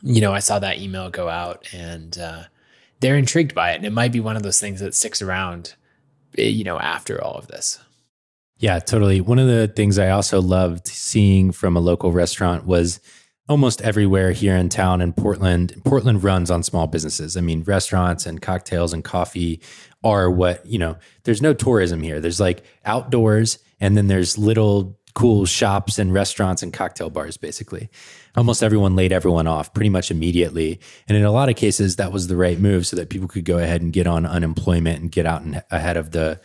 you 0.02 0.22
know, 0.22 0.34
I 0.34 0.40
saw 0.40 0.60
that 0.60 0.80
email 0.80 1.10
go 1.10 1.30
out 1.30 1.68
and 1.74 2.18
uh, 2.18 2.44
they're 3.00 3.18
intrigued 3.18 3.56
by 3.56 3.72
it. 3.72 3.78
And 3.78 3.86
it 3.86 3.94
might 3.94 4.12
be 4.12 4.20
one 4.20 4.36
of 4.36 4.44
those 4.44 4.60
things 4.60 4.80
that 4.80 4.96
sticks 4.96 5.22
around, 5.22 5.76
eh, 6.38 6.44
you 6.44 6.64
know, 6.64 6.80
after 6.80 7.24
all 7.24 7.36
of 7.36 7.48
this. 7.48 7.80
Yeah, 8.60 8.80
totally. 8.80 9.22
One 9.22 9.40
of 9.40 9.48
the 9.48 9.68
things 9.68 10.00
I 10.00 10.10
also 10.10 10.42
loved 10.42 10.88
seeing 10.88 11.52
from 11.52 11.76
a 11.76 11.80
local 11.80 12.12
restaurant 12.12 12.66
was 12.66 13.00
almost 13.48 13.82
everywhere 13.82 14.32
here 14.32 14.56
in 14.56 14.70
town 14.70 15.00
in 15.00 15.14
Portland. 15.14 15.80
Portland 15.86 16.24
runs 16.24 16.50
on 16.50 16.64
small 16.64 16.88
businesses. 16.88 17.38
I 17.38 17.42
mean, 17.42 17.64
restaurants 17.64 18.26
and 18.26 18.42
cocktails 18.42 18.94
and 18.94 19.04
coffee 19.04 19.62
are 20.04 20.30
what, 20.30 20.66
you 20.66 20.80
know, 20.80 20.98
there's 21.24 21.42
no 21.42 21.54
tourism 21.54 22.02
here. 22.02 22.20
There's 22.20 22.40
like 22.40 22.64
outdoors 22.84 23.60
and 23.80 23.96
then 23.96 24.08
there's 24.08 24.38
little 24.38 25.00
cool 25.14 25.46
shops 25.46 25.98
and 25.98 26.14
restaurants 26.14 26.62
and 26.62 26.74
cocktail 26.74 27.10
bars, 27.10 27.38
basically. 27.38 27.90
Almost 28.38 28.64
everyone 28.64 28.96
laid 28.96 29.12
everyone 29.12 29.48
off 29.48 29.74
pretty 29.74 29.90
much 29.90 30.12
immediately. 30.12 30.80
And 31.08 31.18
in 31.18 31.26
a 31.26 31.32
lot 31.32 31.50
of 31.50 31.56
cases, 31.56 31.96
that 31.96 32.12
was 32.12 32.28
the 32.28 32.38
right 32.38 32.60
move 32.60 32.88
so 32.88 32.96
that 32.96 33.10
people 33.10 33.28
could 33.28 33.46
go 33.46 33.58
ahead 33.58 33.82
and 33.82 33.92
get 33.92 34.08
on 34.08 34.26
unemployment 34.26 35.02
and 35.02 35.12
get 35.12 35.26
out 35.26 35.42
and 35.42 35.64
ahead 35.72 35.98
of 35.98 36.12
the 36.12 36.40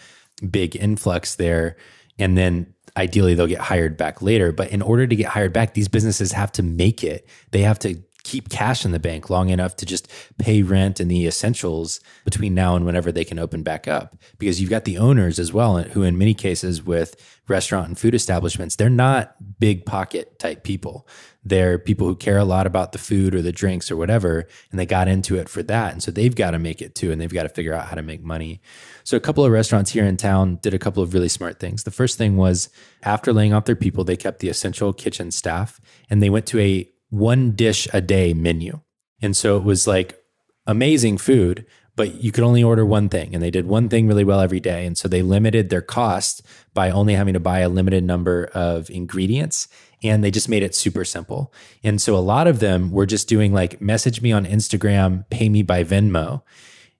big 0.50 0.75
influx 0.75 1.37
there 1.37 1.77
and 2.19 2.37
then 2.37 2.75
ideally 2.97 3.35
they'll 3.35 3.47
get 3.47 3.61
hired 3.61 3.97
back 3.97 4.23
later. 4.23 4.53
But 4.53 4.71
in 4.71 4.83
order 4.83 5.06
to 5.06 5.17
get 5.17 5.27
hired 5.27 5.53
back, 5.53 5.75
these 5.75 5.89
businesses 5.89 6.33
have 6.33 6.53
to 6.53 6.62
make 6.62 7.03
it. 7.03 7.29
They 7.50 7.62
have 7.62 7.79
to 7.81 8.03
keep 8.24 8.48
cash 8.48 8.84
in 8.84 8.92
the 8.92 8.98
bank 8.98 9.30
long 9.30 9.48
enough 9.48 9.76
to 9.76 9.86
just 9.86 10.10
pay 10.38 10.62
rent 10.62 11.00
and 11.00 11.10
the 11.10 11.26
essentials 11.26 12.00
between 12.24 12.55
now 12.55 12.76
and 12.76 12.84
whenever 12.84 13.10
they 13.10 13.24
can 13.24 13.38
open 13.38 13.62
back 13.62 13.88
up. 13.88 14.17
Because 14.38 14.60
you've 14.60 14.70
got 14.70 14.84
the 14.84 14.98
owners 14.98 15.38
as 15.38 15.52
well, 15.52 15.82
who 15.82 16.02
in 16.02 16.19
many 16.19 16.34
cases 16.34 16.82
with 16.82 17.17
restaurant 17.48 17.88
and 17.88 17.98
food 17.98 18.14
establishments, 18.14 18.76
they're 18.76 18.91
not 18.91 19.34
big 19.58 19.84
pocket 19.84 20.38
type 20.38 20.62
people. 20.62 21.06
They're 21.44 21.79
people 21.79 22.06
who 22.06 22.14
care 22.14 22.38
a 22.38 22.44
lot 22.44 22.69
about 22.69 22.93
the 22.93 22.98
food 22.98 23.34
or 23.34 23.43
the 23.43 23.50
drinks 23.50 23.91
or 23.91 23.96
whatever, 23.96 24.46
and 24.70 24.79
they 24.79 24.86
got 24.86 25.08
into 25.08 25.36
it 25.36 25.48
for 25.48 25.62
that. 25.64 25.93
And 25.93 26.02
so 26.02 26.12
they've 26.12 26.34
got 26.34 26.52
to 26.52 26.58
make 26.58 26.81
it 26.81 26.94
too, 26.94 27.10
and 27.10 27.20
they've 27.20 27.32
got 27.32 27.43
to 27.43 27.48
figure 27.48 27.74
out 27.74 27.86
how 27.86 27.96
to 27.96 28.02
make 28.02 28.22
money. 28.22 28.60
So 29.02 29.17
a 29.17 29.20
couple 29.20 29.44
of 29.44 29.50
restaurants 29.50 29.91
here 29.91 30.05
in 30.05 30.17
town 30.17 30.60
did 30.62 30.72
a 30.72 30.79
couple 30.79 31.02
of 31.02 31.14
really 31.14 31.29
smart 31.29 31.58
things. 31.58 31.82
The 31.82 31.91
first 31.91 32.17
thing 32.17 32.36
was 32.36 32.69
after 33.02 33.32
laying 33.32 33.52
off 33.52 33.64
their 33.64 33.74
people, 33.74 34.05
they 34.05 34.17
kept 34.17 34.38
the 34.38 34.48
essential 34.48 34.93
kitchen 34.93 35.32
staff 35.32 35.81
and 36.08 36.22
they 36.22 36.31
went 36.31 36.46
to 36.46 36.60
a 36.60 36.88
one 37.12 37.52
dish 37.52 37.86
a 37.92 38.00
day 38.00 38.32
menu. 38.32 38.81
And 39.20 39.36
so 39.36 39.58
it 39.58 39.64
was 39.64 39.86
like 39.86 40.19
amazing 40.66 41.19
food, 41.19 41.66
but 41.94 42.22
you 42.22 42.32
could 42.32 42.42
only 42.42 42.62
order 42.62 42.86
one 42.86 43.10
thing 43.10 43.34
and 43.34 43.42
they 43.42 43.50
did 43.50 43.66
one 43.66 43.90
thing 43.90 44.06
really 44.06 44.24
well 44.24 44.40
every 44.40 44.60
day 44.60 44.86
and 44.86 44.96
so 44.96 45.08
they 45.08 45.20
limited 45.20 45.69
their 45.69 45.82
cost 45.82 46.40
by 46.72 46.90
only 46.90 47.14
having 47.14 47.34
to 47.34 47.40
buy 47.40 47.60
a 47.60 47.69
limited 47.69 48.02
number 48.02 48.46
of 48.54 48.88
ingredients 48.88 49.69
and 50.02 50.24
they 50.24 50.31
just 50.31 50.48
made 50.48 50.62
it 50.62 50.74
super 50.74 51.04
simple 51.04 51.52
and 51.84 52.00
so 52.00 52.16
a 52.16 52.19
lot 52.19 52.46
of 52.46 52.60
them 52.60 52.90
were 52.90 53.04
just 53.04 53.28
doing 53.28 53.52
like 53.52 53.81
message 53.82 54.22
me 54.22 54.32
on 54.32 54.46
instagram 54.46 55.28
pay 55.28 55.50
me 55.50 55.62
by 55.62 55.84
venmo 55.84 56.40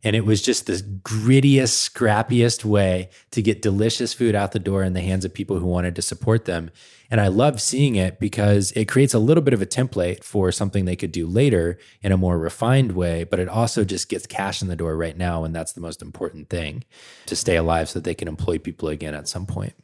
and 0.05 0.17
it 0.17 0.25
was 0.25 0.43
just 0.43 0.67
the 0.67 0.75
grittiest, 1.03 1.91
scrappiest 1.91 2.65
way 2.65 3.09
to 3.31 3.41
get 3.41 3.63
delicious 3.63 4.13
food 4.13 4.35
out 4.35 4.53
the 4.53 4.59
door 4.59 4.83
in 4.83 4.95
the 4.95 5.01
hands 5.01 5.25
of 5.25 5.33
people 5.33 5.59
who 5.59 5.67
wanted 5.67 5.95
to 5.97 6.03
support 6.03 6.45
them. 6.45 6.71
And 7.11 7.21
I 7.21 7.29
love 7.29 7.61
seeing 7.61 7.95
it 7.95 8.19
because 8.19 8.73
it 8.73 8.89
creates 8.89 9.15
a 9.15 9.19
little 9.19 9.43
bit 9.43 9.55
of 9.55 9.63
a 9.63 9.67
template 9.67 10.25
for 10.25 10.51
something 10.51 10.85
they 10.85 10.97
could 10.97 11.13
do 11.13 11.27
later 11.27 11.79
in 12.01 12.11
a 12.11 12.17
more 12.17 12.39
refined 12.39 12.93
way, 12.93 13.25
but 13.25 13.39
it 13.39 13.49
also 13.49 13.85
just 13.85 14.09
gets 14.09 14.27
cash 14.27 14.63
in 14.63 14.69
the 14.69 14.77
door 14.77 14.97
right 14.97 15.17
now. 15.17 15.45
And 15.45 15.55
that's 15.55 15.73
the 15.73 15.81
most 15.81 16.03
important 16.03 16.49
thing 16.49 16.85
to 17.27 17.37
stay 17.37 17.57
alive 17.57 17.89
so 17.91 17.99
that 17.99 18.05
they 18.05 18.15
can 18.15 18.29
employ 18.29 18.59
people 18.59 18.89
again 18.89 19.15
at 19.15 19.29
some 19.29 19.47
point. 19.47 19.75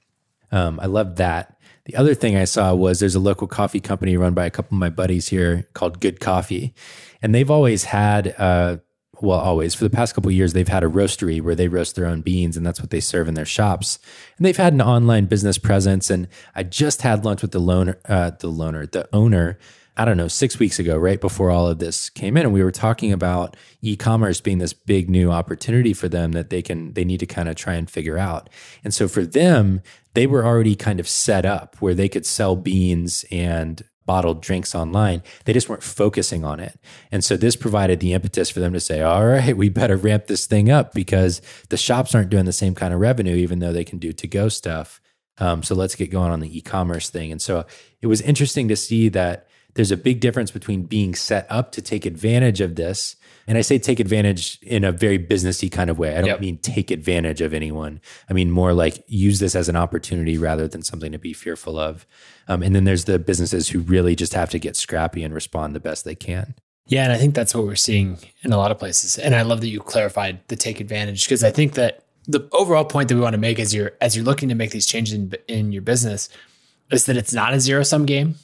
Um, 0.51 0.81
I 0.81 0.87
love 0.87 1.17
that. 1.17 1.61
The 1.85 1.97
other 1.97 2.15
thing 2.15 2.37
I 2.37 2.45
saw 2.45 2.75
was 2.75 3.01
there's 3.01 3.15
a 3.15 3.21
local 3.21 3.47
coffee 3.47 3.81
company 3.81 4.17
run 4.17 4.35
by 4.35 4.47
a 4.47 4.51
couple 4.51 4.77
of 4.77 4.81
my 4.81 4.91
buddies 4.91 5.29
here 5.29 5.69
called 5.75 6.01
Good 6.01 6.21
Coffee. 6.21 6.75
And 7.23 7.35
they've 7.35 7.51
always 7.51 7.85
had 7.85 8.35
uh, 8.39 8.79
well, 9.21 9.39
always 9.39 9.75
for 9.75 9.85
the 9.85 9.91
past 9.91 10.15
couple 10.15 10.31
years, 10.31 10.53
they've 10.53 10.69
had 10.69 10.85
a 10.85 10.89
roastery 10.89 11.41
where 11.41 11.55
they 11.55 11.69
roast 11.69 11.97
their 11.97 12.07
own 12.07 12.21
beans, 12.21 12.57
and 12.57 12.67
that's 12.67 12.81
what 12.81 12.91
they 12.91 13.01
serve 13.01 13.29
in 13.29 13.35
their 13.35 13.45
shops. 13.45 13.99
And 14.37 14.47
they've 14.47 14.57
had 14.57 14.73
an 14.73 14.83
online 14.83 15.27
business 15.27 15.59
presence. 15.59 16.11
And 16.11 16.29
I 16.55 16.63
just 16.63 17.03
had 17.03 17.25
lunch 17.25 17.43
with 17.43 17.53
the 17.53 17.61
loaner, 17.61 17.97
uh, 18.09 18.31
the 18.31 18.51
loaner, 18.51 18.91
the 18.91 19.09
owner 19.13 19.59
I 19.99 20.05
don't 20.05 20.17
know, 20.17 20.29
six 20.29 20.61
weeks 20.61 20.79
ago, 20.79 20.97
right 20.97 21.21
before 21.21 21.51
all 21.51 21.67
of 21.67 21.81
this 21.81 22.09
came 22.09 22.37
in, 22.37 22.45
and 22.45 22.53
we 22.53 22.63
were 22.63 22.71
talking 22.71 23.13
about 23.13 23.57
e-commerce 23.83 24.41
being 24.41 24.59
this 24.59 24.73
big 24.73 25.11
new 25.11 25.33
opportunity 25.33 25.93
for 25.93 26.09
them 26.09 26.33
that 26.33 26.51
they 26.51 26.63
can 26.63 26.93
they 26.93 27.05
need 27.05 27.19
to 27.19 27.27
kind 27.27 27.49
of 27.49 27.57
try 27.57 27.75
and 27.75 27.91
figure 27.91 28.17
out. 28.17 28.49
And 28.85 28.95
so 28.95 29.09
for 29.09 29.27
them, 29.27 29.83
they 30.15 30.29
were 30.29 30.47
already 30.47 30.77
kind 30.77 31.01
of 31.01 31.09
set 31.09 31.45
up 31.45 31.75
where 31.81 31.95
they 31.95 32.09
could 32.09 32.25
sell 32.25 32.55
beans 32.55 33.25
and 33.33 33.83
bottled 34.09 34.41
drinks 34.41 34.75
online. 34.75 35.23
They 35.45 35.53
just 35.53 35.69
weren't 35.69 35.83
focusing 35.83 36.43
on 36.43 36.61
it. 36.61 36.81
And 37.13 37.23
so 37.23 37.37
this 37.37 37.57
provided 37.57 38.01
the 38.01 38.15
impetus 38.15 38.49
for 38.49 38.59
them 38.59 38.73
to 38.73 38.81
say, 38.81 39.03
all 39.03 39.27
right, 39.27 39.55
we 39.55 39.69
better 39.69 39.99
ramp 39.99 40.29
this 40.29 40.47
thing 40.47 40.71
up 40.71 40.95
because 40.95 41.43
the 41.69 41.77
shops 41.77 42.15
aren't 42.15 42.31
doing 42.31 42.47
the 42.47 42.53
same 42.53 42.75
kind 42.75 42.95
of 42.95 43.01
revenue, 43.01 43.37
even 43.37 43.59
though 43.59 43.75
they 43.75 43.85
can 43.85 43.99
do 43.99 44.15
to 44.15 44.27
go 44.27 44.49
stuff. 44.49 45.03
Um, 45.37 45.63
so 45.63 45.75
let's 45.75 45.95
get 45.95 46.11
going 46.11 46.33
on 46.33 46.41
the 46.41 46.57
e 46.57 46.63
commerce 46.63 47.11
thing. 47.11 47.31
And 47.31 47.41
so 47.41 47.67
it 48.01 48.07
was 48.07 48.23
interesting 48.23 48.67
to 48.69 48.77
see 48.77 49.11
that 49.11 49.47
there's 49.75 49.91
a 49.91 49.97
big 49.97 50.21
difference 50.21 50.51
between 50.51 50.83
being 50.85 51.15
set 51.15 51.47
up 51.51 51.73
to 51.73 51.83
take 51.83 52.05
advantage 52.07 52.61
of 52.61 52.75
this. 52.75 53.17
And 53.47 53.57
I 53.57 53.63
say 53.63 53.79
take 53.79 54.01
advantage 54.01 54.59
in 54.63 54.85
a 54.85 54.93
very 54.93 55.19
businessy 55.19 55.71
kind 55.71 55.89
of 55.89 55.99
way. 55.99 56.13
I 56.15 56.19
don't 56.19 56.27
yep. 56.27 56.41
mean 56.41 56.59
take 56.59 56.91
advantage 56.91 57.41
of 57.41 57.55
anyone. 57.55 58.01
I 58.29 58.33
mean 58.33 58.51
more 58.51 58.73
like 58.73 59.05
use 59.07 59.39
this 59.39 59.55
as 59.55 59.69
an 59.69 59.77
opportunity 59.77 60.37
rather 60.37 60.69
than 60.69 60.83
something 60.83 61.13
to 61.13 61.19
be 61.19 61.33
fearful 61.33 61.79
of. 61.79 62.07
Um, 62.49 62.63
and 62.63 62.75
then 62.75 62.85
there's 62.85 63.05
the 63.05 63.19
businesses 63.19 63.69
who 63.69 63.81
really 63.81 64.15
just 64.15 64.35
have 64.35 64.51
to 64.51 64.59
get 64.59 64.77
scrappy 64.77 65.23
and 65.23 65.33
respond 65.33 65.75
the 65.75 65.81
best 65.81 66.05
they 66.05 66.15
can. 66.15 66.55
Yeah, 66.89 67.05
and 67.05 67.13
I 67.13 67.19
think 67.19 67.35
that's 67.35 67.55
what 67.55 67.65
we're 67.65 67.77
seeing 67.77 68.19
in 68.43 68.53
a 68.53 68.57
lot 68.57 68.71
of 68.71 68.79
places. 68.79 69.19
And 69.19 69.35
I 69.35 69.43
love 69.43 69.61
that 69.61 69.69
you 69.69 69.81
clarified 69.81 70.41
the 70.49 70.57
take 70.57 70.81
advantage 70.81 71.25
because 71.25 71.45
I 71.45 71.51
think 71.51 71.75
that 71.75 72.05
the 72.27 72.49
overall 72.53 72.85
point 72.85 73.09
that 73.09 73.15
we 73.15 73.21
want 73.21 73.35
to 73.35 73.39
make 73.39 73.59
as 73.59 73.75
you're 73.75 73.93
as 74.01 74.17
you're 74.17 74.25
looking 74.25 74.49
to 74.49 74.55
make 74.55 74.71
these 74.71 74.87
changes 74.87 75.15
in, 75.15 75.33
in 75.49 75.73
your 75.73 75.83
business 75.83 76.29
is 76.91 77.07
that 77.07 77.17
it's 77.17 77.33
not 77.33 77.55
a 77.55 77.61
zero 77.61 77.83
sum 77.83 78.07
game. 78.07 78.37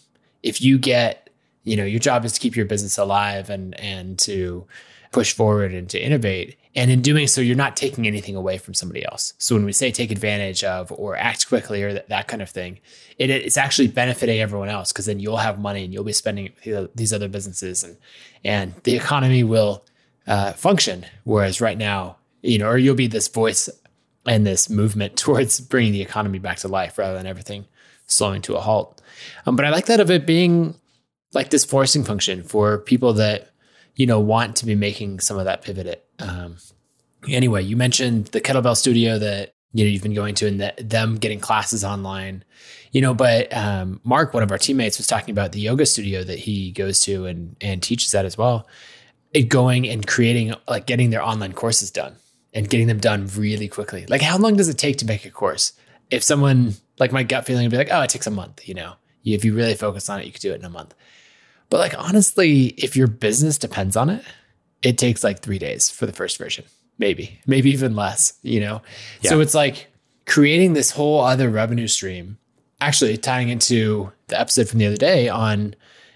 If 0.44 0.60
you 0.60 0.78
get 0.78 1.24
you 1.64 1.76
know 1.76 1.84
your 1.84 2.00
job 2.00 2.24
is 2.24 2.32
to 2.34 2.40
keep 2.40 2.54
your 2.54 2.66
business 2.66 2.98
alive 2.98 3.50
and 3.50 3.78
and 3.80 4.18
to 4.20 4.66
push 5.14 5.32
forward 5.32 5.72
and 5.72 5.88
to 5.88 6.04
innovate. 6.04 6.56
And 6.74 6.90
in 6.90 7.00
doing 7.00 7.28
so 7.28 7.40
you're 7.40 7.54
not 7.54 7.76
taking 7.76 8.04
anything 8.04 8.34
away 8.34 8.58
from 8.58 8.74
somebody 8.74 9.04
else. 9.04 9.32
So 9.38 9.54
when 9.54 9.64
we 9.64 9.72
say 9.72 9.92
take 9.92 10.10
advantage 10.10 10.64
of 10.64 10.90
or 10.90 11.16
act 11.16 11.46
quickly 11.46 11.84
or 11.84 11.92
that, 11.92 12.08
that 12.08 12.26
kind 12.26 12.42
of 12.42 12.50
thing 12.50 12.80
it, 13.16 13.30
it's 13.30 13.56
actually 13.56 13.86
benefiting 13.88 14.40
everyone 14.40 14.68
else 14.68 14.92
because 14.92 15.06
then 15.06 15.20
you'll 15.20 15.36
have 15.36 15.60
money 15.60 15.84
and 15.84 15.92
you'll 15.92 16.02
be 16.02 16.12
spending 16.12 16.52
these 16.96 17.12
other 17.12 17.28
businesses 17.28 17.84
and 17.84 17.96
and 18.44 18.74
the 18.82 18.96
economy 18.96 19.44
will 19.44 19.84
uh, 20.26 20.52
function. 20.52 21.06
Whereas 21.22 21.60
right 21.60 21.78
now 21.78 22.16
you 22.42 22.58
know 22.58 22.66
or 22.66 22.76
you'll 22.76 22.96
be 22.96 23.06
this 23.06 23.28
voice 23.28 23.70
and 24.26 24.44
this 24.44 24.68
movement 24.68 25.16
towards 25.24 25.60
bringing 25.60 25.92
the 25.92 26.02
economy 26.02 26.40
back 26.40 26.58
to 26.58 26.68
life 26.68 26.98
rather 26.98 27.16
than 27.16 27.26
everything 27.26 27.66
slowing 28.06 28.42
to 28.42 28.54
a 28.54 28.61
halt 28.61 29.00
um, 29.46 29.56
but 29.56 29.64
i 29.64 29.70
like 29.70 29.87
that 29.87 30.00
of 30.00 30.11
it 30.11 30.26
being 30.26 30.75
like 31.34 31.50
this 31.50 31.64
forcing 31.64 32.04
function 32.04 32.42
for 32.42 32.78
people 32.78 33.12
that 33.14 33.50
you 33.96 34.06
know 34.06 34.20
want 34.20 34.56
to 34.56 34.66
be 34.66 34.75
making 34.75 35.20
some 35.20 35.38
of 35.38 35.44
that 35.44 35.62
pivot. 35.62 36.06
Um, 36.18 36.56
anyway, 37.28 37.62
you 37.62 37.76
mentioned 37.76 38.26
the 38.26 38.40
kettlebell 38.40 38.76
studio 38.76 39.18
that 39.18 39.52
you 39.73 39.84
know 39.84 39.90
you've 39.90 40.02
been 40.02 40.14
going 40.14 40.34
to, 40.37 40.46
and 40.46 40.61
that 40.61 40.88
them 40.88 41.16
getting 41.16 41.40
classes 41.40 41.84
online. 41.84 42.44
You 42.92 43.00
know, 43.00 43.14
but 43.14 43.54
um, 43.54 44.00
Mark, 44.04 44.32
one 44.34 44.44
of 44.44 44.52
our 44.52 44.58
teammates, 44.58 44.99
was 44.99 45.08
talking 45.08 45.32
about 45.32 45.52
the 45.52 45.61
yoga 45.61 45.84
studio 45.84 46.23
that 46.23 46.38
he 46.38 46.70
goes 46.70 47.00
to 47.02 47.26
and 47.26 47.56
and 47.61 47.82
teaches 47.82 48.14
at 48.14 48.25
as 48.25 48.38
well. 48.38 48.66
It 49.32 49.49
going 49.49 49.88
and 49.88 50.06
creating 50.06 50.54
like 50.68 50.87
getting 50.87 51.11
their 51.11 51.23
online 51.23 51.52
courses 51.52 51.90
done 51.90 52.14
and 52.52 52.70
getting 52.70 52.87
them 52.87 52.99
done 52.99 53.28
really 53.34 53.66
quickly. 53.66 54.06
Like, 54.06 54.23
how 54.23 54.38
long 54.38 54.54
does 54.54 54.68
it 54.68 54.78
take 54.78 54.99
to 54.99 55.06
make 55.06 55.25
a 55.25 55.30
course? 55.30 55.73
If 56.11 56.23
someone 56.23 56.75
like 56.99 57.12
my 57.12 57.23
gut 57.23 57.46
feeling 57.46 57.64
would 57.64 57.70
be 57.70 57.76
like, 57.76 57.88
oh, 57.90 58.02
it 58.02 58.11
takes 58.11 58.26
a 58.26 58.30
month. 58.30 58.68
You 58.68 58.75
know, 58.75 58.94
if 59.25 59.44
you 59.44 59.54
really 59.54 59.75
focus 59.75 60.08
on 60.08 60.20
it, 60.20 60.26
you 60.26 60.32
could 60.32 60.42
do 60.42 60.52
it 60.52 60.61
in 60.61 60.64
a 60.64 60.70
month. 60.70 60.94
But 61.70 61.78
like 61.78 61.99
honestly, 61.99 62.66
if 62.76 62.96
your 62.96 63.06
business 63.06 63.58
depends 63.58 63.96
on 63.96 64.11
it, 64.11 64.25
it 64.82 64.99
takes 64.99 65.25
like 65.25 65.40
three 65.40 65.58
days 65.58 65.90
for 65.90 66.06
the 66.06 66.12
first 66.12 66.37
version, 66.38 66.64
maybe, 66.99 67.40
maybe 67.46 67.70
even 67.70 67.96
less, 67.96 68.34
you 68.42 68.61
know? 68.61 68.82
Yeah. 69.23 69.30
So 69.30 69.40
it's 69.40 69.54
like 69.54 69.88
creating 70.26 70.75
this 70.75 70.90
whole 70.90 71.20
other 71.20 71.49
revenue 71.49 71.88
stream, 71.88 72.38
actually 72.80 73.16
tying 73.16 73.49
into 73.49 74.12
the 74.28 74.38
episode 74.38 74.68
from 74.68 74.78
the 74.78 74.87
other 74.87 74.96
day 74.96 75.28
on 75.28 75.75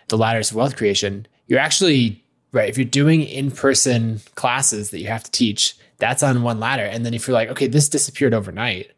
the 0.09 0.18
ladders 0.18 0.50
of 0.50 0.57
wealth 0.57 0.76
creation. 0.76 1.26
You're 1.47 1.61
actually, 1.61 2.23
right, 2.52 2.68
if 2.68 2.76
you're 2.76 2.85
doing 2.85 3.23
in 3.23 3.50
person 3.50 4.21
classes 4.35 4.90
that 4.90 5.00
you 5.00 5.07
have 5.07 5.25
to 5.25 5.30
teach, 5.30 5.76
that's 5.97 6.23
on 6.23 6.42
one 6.42 6.61
ladder. 6.61 6.85
And 6.85 7.04
then 7.07 7.14
if 7.14 7.26
you're 7.26 7.35
like, 7.35 7.49
okay, 7.49 7.66
this 7.66 7.88
disappeared 7.88 8.35
overnight, 8.35 8.92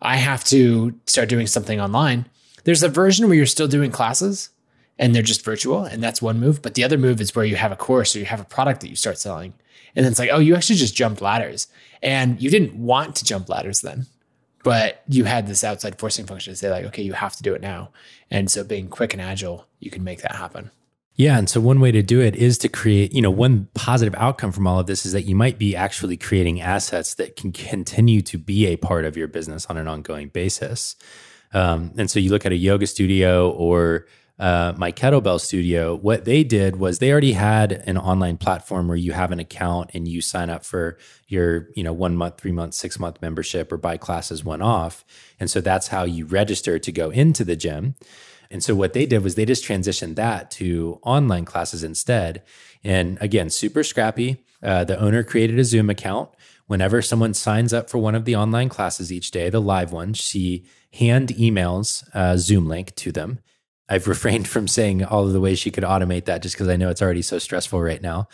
I 0.00 0.16
have 0.16 0.44
to 0.44 0.94
start 1.06 1.28
doing 1.28 1.46
something 1.46 1.80
online. 1.80 2.26
There's 2.64 2.82
a 2.82 2.88
version 2.88 3.26
where 3.26 3.36
you're 3.36 3.46
still 3.46 3.68
doing 3.68 3.90
classes, 3.90 4.50
and 4.98 5.14
they're 5.14 5.22
just 5.22 5.44
virtual. 5.44 5.84
And 5.84 6.02
that's 6.02 6.20
one 6.20 6.40
move. 6.40 6.62
But 6.62 6.74
the 6.74 6.84
other 6.84 6.98
move 6.98 7.20
is 7.20 7.34
where 7.34 7.44
you 7.44 7.56
have 7.56 7.72
a 7.72 7.76
course 7.76 8.14
or 8.14 8.18
you 8.18 8.24
have 8.26 8.40
a 8.40 8.44
product 8.44 8.80
that 8.80 8.90
you 8.90 8.96
start 8.96 9.18
selling. 9.18 9.54
And 9.94 10.04
then 10.04 10.10
it's 10.12 10.18
like, 10.18 10.30
oh, 10.32 10.38
you 10.38 10.54
actually 10.54 10.76
just 10.76 10.94
jumped 10.94 11.22
ladders. 11.22 11.68
And 12.02 12.40
you 12.40 12.50
didn't 12.50 12.74
want 12.74 13.16
to 13.16 13.24
jump 13.24 13.48
ladders 13.48 13.80
then, 13.80 14.06
but 14.62 15.02
you 15.08 15.24
had 15.24 15.46
this 15.46 15.64
outside 15.64 15.98
forcing 15.98 16.26
function 16.26 16.52
to 16.52 16.56
say, 16.56 16.70
like, 16.70 16.84
okay, 16.86 17.02
you 17.02 17.12
have 17.12 17.36
to 17.36 17.42
do 17.42 17.54
it 17.54 17.60
now. 17.60 17.90
And 18.30 18.50
so 18.50 18.62
being 18.62 18.88
quick 18.88 19.12
and 19.12 19.22
agile, 19.22 19.66
you 19.80 19.90
can 19.90 20.04
make 20.04 20.22
that 20.22 20.36
happen. 20.36 20.70
Yeah. 21.18 21.36
And 21.36 21.50
so 21.50 21.60
one 21.60 21.80
way 21.80 21.90
to 21.90 22.00
do 22.00 22.20
it 22.20 22.36
is 22.36 22.58
to 22.58 22.68
create, 22.68 23.12
you 23.12 23.20
know, 23.20 23.30
one 23.30 23.68
positive 23.74 24.14
outcome 24.16 24.52
from 24.52 24.68
all 24.68 24.78
of 24.78 24.86
this 24.86 25.04
is 25.04 25.12
that 25.12 25.22
you 25.22 25.34
might 25.34 25.58
be 25.58 25.74
actually 25.74 26.16
creating 26.16 26.60
assets 26.60 27.14
that 27.14 27.34
can 27.34 27.50
continue 27.50 28.22
to 28.22 28.38
be 28.38 28.66
a 28.66 28.76
part 28.76 29.04
of 29.04 29.16
your 29.16 29.26
business 29.26 29.66
on 29.66 29.76
an 29.76 29.88
ongoing 29.88 30.28
basis. 30.28 30.94
Um, 31.52 31.92
and 31.98 32.08
so 32.08 32.20
you 32.20 32.30
look 32.30 32.46
at 32.46 32.52
a 32.52 32.56
yoga 32.56 32.86
studio 32.86 33.50
or 33.50 34.06
uh, 34.38 34.74
my 34.76 34.92
kettlebell 34.92 35.40
studio, 35.40 35.96
what 35.96 36.24
they 36.24 36.44
did 36.44 36.76
was 36.76 37.00
they 37.00 37.10
already 37.10 37.32
had 37.32 37.72
an 37.72 37.98
online 37.98 38.36
platform 38.36 38.86
where 38.86 38.96
you 38.96 39.10
have 39.10 39.32
an 39.32 39.40
account 39.40 39.90
and 39.94 40.06
you 40.06 40.20
sign 40.20 40.48
up 40.48 40.64
for 40.64 40.98
your, 41.26 41.66
you 41.74 41.82
know, 41.82 41.92
one 41.92 42.16
month, 42.16 42.40
three 42.40 42.52
month, 42.52 42.74
six 42.74 43.00
month 43.00 43.20
membership 43.20 43.72
or 43.72 43.76
buy 43.76 43.96
classes 43.96 44.44
one 44.44 44.62
off. 44.62 45.04
And 45.40 45.50
so 45.50 45.60
that's 45.60 45.88
how 45.88 46.04
you 46.04 46.26
register 46.26 46.78
to 46.78 46.92
go 46.92 47.10
into 47.10 47.42
the 47.42 47.56
gym. 47.56 47.96
And 48.50 48.62
so 48.62 48.74
what 48.74 48.92
they 48.92 49.06
did 49.06 49.22
was 49.22 49.34
they 49.34 49.44
just 49.44 49.64
transitioned 49.64 50.16
that 50.16 50.50
to 50.52 50.98
online 51.02 51.44
classes 51.44 51.82
instead. 51.82 52.42
And 52.82 53.18
again, 53.20 53.50
super 53.50 53.82
scrappy. 53.82 54.44
Uh, 54.62 54.84
the 54.84 54.98
owner 54.98 55.22
created 55.22 55.58
a 55.58 55.64
Zoom 55.64 55.90
account. 55.90 56.30
Whenever 56.66 57.00
someone 57.00 57.34
signs 57.34 57.72
up 57.72 57.88
for 57.88 57.98
one 57.98 58.14
of 58.14 58.24
the 58.24 58.36
online 58.36 58.68
classes 58.68 59.12
each 59.12 59.30
day, 59.30 59.50
the 59.50 59.60
live 59.60 59.92
ones, 59.92 60.18
she 60.18 60.66
hand 60.94 61.28
emails 61.30 62.04
a 62.14 62.38
Zoom 62.38 62.66
link 62.66 62.94
to 62.96 63.12
them. 63.12 63.40
I've 63.88 64.08
refrained 64.08 64.48
from 64.48 64.68
saying 64.68 65.04
all 65.04 65.26
of 65.26 65.32
the 65.32 65.40
ways 65.40 65.58
she 65.58 65.70
could 65.70 65.84
automate 65.84 66.24
that 66.26 66.42
just 66.42 66.54
because 66.54 66.68
I 66.68 66.76
know 66.76 66.90
it's 66.90 67.02
already 67.02 67.22
so 67.22 67.38
stressful 67.38 67.80
right 67.80 68.02
now. 68.02 68.28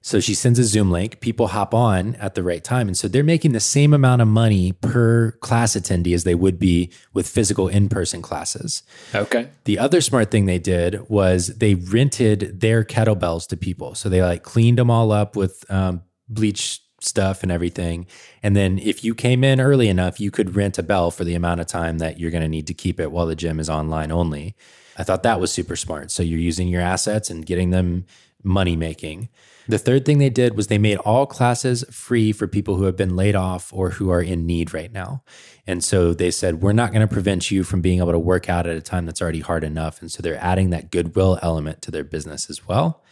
So 0.00 0.20
she 0.20 0.34
sends 0.34 0.58
a 0.58 0.64
Zoom 0.64 0.90
link, 0.90 1.20
people 1.20 1.48
hop 1.48 1.74
on 1.74 2.14
at 2.16 2.34
the 2.34 2.42
right 2.42 2.62
time. 2.62 2.86
And 2.86 2.96
so 2.96 3.08
they're 3.08 3.24
making 3.24 3.52
the 3.52 3.60
same 3.60 3.92
amount 3.92 4.22
of 4.22 4.28
money 4.28 4.72
per 4.72 5.32
class 5.40 5.74
attendee 5.76 6.14
as 6.14 6.24
they 6.24 6.34
would 6.34 6.58
be 6.58 6.90
with 7.12 7.28
physical 7.28 7.68
in 7.68 7.88
person 7.88 8.22
classes. 8.22 8.82
Okay. 9.14 9.48
The 9.64 9.78
other 9.78 10.00
smart 10.00 10.30
thing 10.30 10.46
they 10.46 10.58
did 10.58 11.08
was 11.08 11.48
they 11.48 11.74
rented 11.74 12.60
their 12.60 12.84
kettlebells 12.84 13.48
to 13.48 13.56
people. 13.56 13.94
So 13.94 14.08
they 14.08 14.22
like 14.22 14.42
cleaned 14.42 14.78
them 14.78 14.90
all 14.90 15.12
up 15.12 15.36
with 15.36 15.64
um, 15.70 16.02
bleach 16.28 16.80
stuff 17.00 17.42
and 17.42 17.52
everything. 17.52 18.06
And 18.42 18.56
then 18.56 18.78
if 18.78 19.04
you 19.04 19.14
came 19.14 19.44
in 19.44 19.60
early 19.60 19.88
enough, 19.88 20.20
you 20.20 20.30
could 20.30 20.56
rent 20.56 20.78
a 20.78 20.82
bell 20.82 21.10
for 21.10 21.24
the 21.24 21.34
amount 21.34 21.60
of 21.60 21.66
time 21.66 21.98
that 21.98 22.18
you're 22.18 22.30
going 22.30 22.42
to 22.42 22.48
need 22.48 22.66
to 22.68 22.74
keep 22.74 22.98
it 22.98 23.12
while 23.12 23.26
the 23.26 23.36
gym 23.36 23.60
is 23.60 23.70
online 23.70 24.10
only. 24.10 24.56
I 24.96 25.04
thought 25.04 25.22
that 25.22 25.40
was 25.40 25.52
super 25.52 25.76
smart. 25.76 26.10
So 26.10 26.22
you're 26.22 26.40
using 26.40 26.68
your 26.68 26.82
assets 26.82 27.30
and 27.30 27.46
getting 27.46 27.70
them 27.70 28.06
money 28.42 28.74
making. 28.74 29.28
The 29.68 29.78
third 29.78 30.06
thing 30.06 30.16
they 30.16 30.30
did 30.30 30.56
was 30.56 30.68
they 30.68 30.78
made 30.78 30.96
all 30.98 31.26
classes 31.26 31.84
free 31.90 32.32
for 32.32 32.46
people 32.46 32.76
who 32.76 32.84
have 32.84 32.96
been 32.96 33.14
laid 33.14 33.36
off 33.36 33.70
or 33.72 33.90
who 33.90 34.08
are 34.10 34.22
in 34.22 34.46
need 34.46 34.72
right 34.72 34.90
now. 34.90 35.22
And 35.66 35.84
so 35.84 36.14
they 36.14 36.30
said, 36.30 36.62
we're 36.62 36.72
not 36.72 36.90
going 36.90 37.06
to 37.06 37.12
prevent 37.12 37.50
you 37.50 37.62
from 37.62 37.82
being 37.82 37.98
able 37.98 38.12
to 38.12 38.18
work 38.18 38.48
out 38.48 38.66
at 38.66 38.76
a 38.76 38.80
time 38.80 39.04
that's 39.04 39.20
already 39.20 39.40
hard 39.40 39.64
enough. 39.64 40.00
And 40.00 40.10
so 40.10 40.22
they're 40.22 40.42
adding 40.42 40.70
that 40.70 40.90
goodwill 40.90 41.38
element 41.42 41.82
to 41.82 41.90
their 41.90 42.02
business 42.02 42.48
as 42.48 42.66
well. 42.66 43.04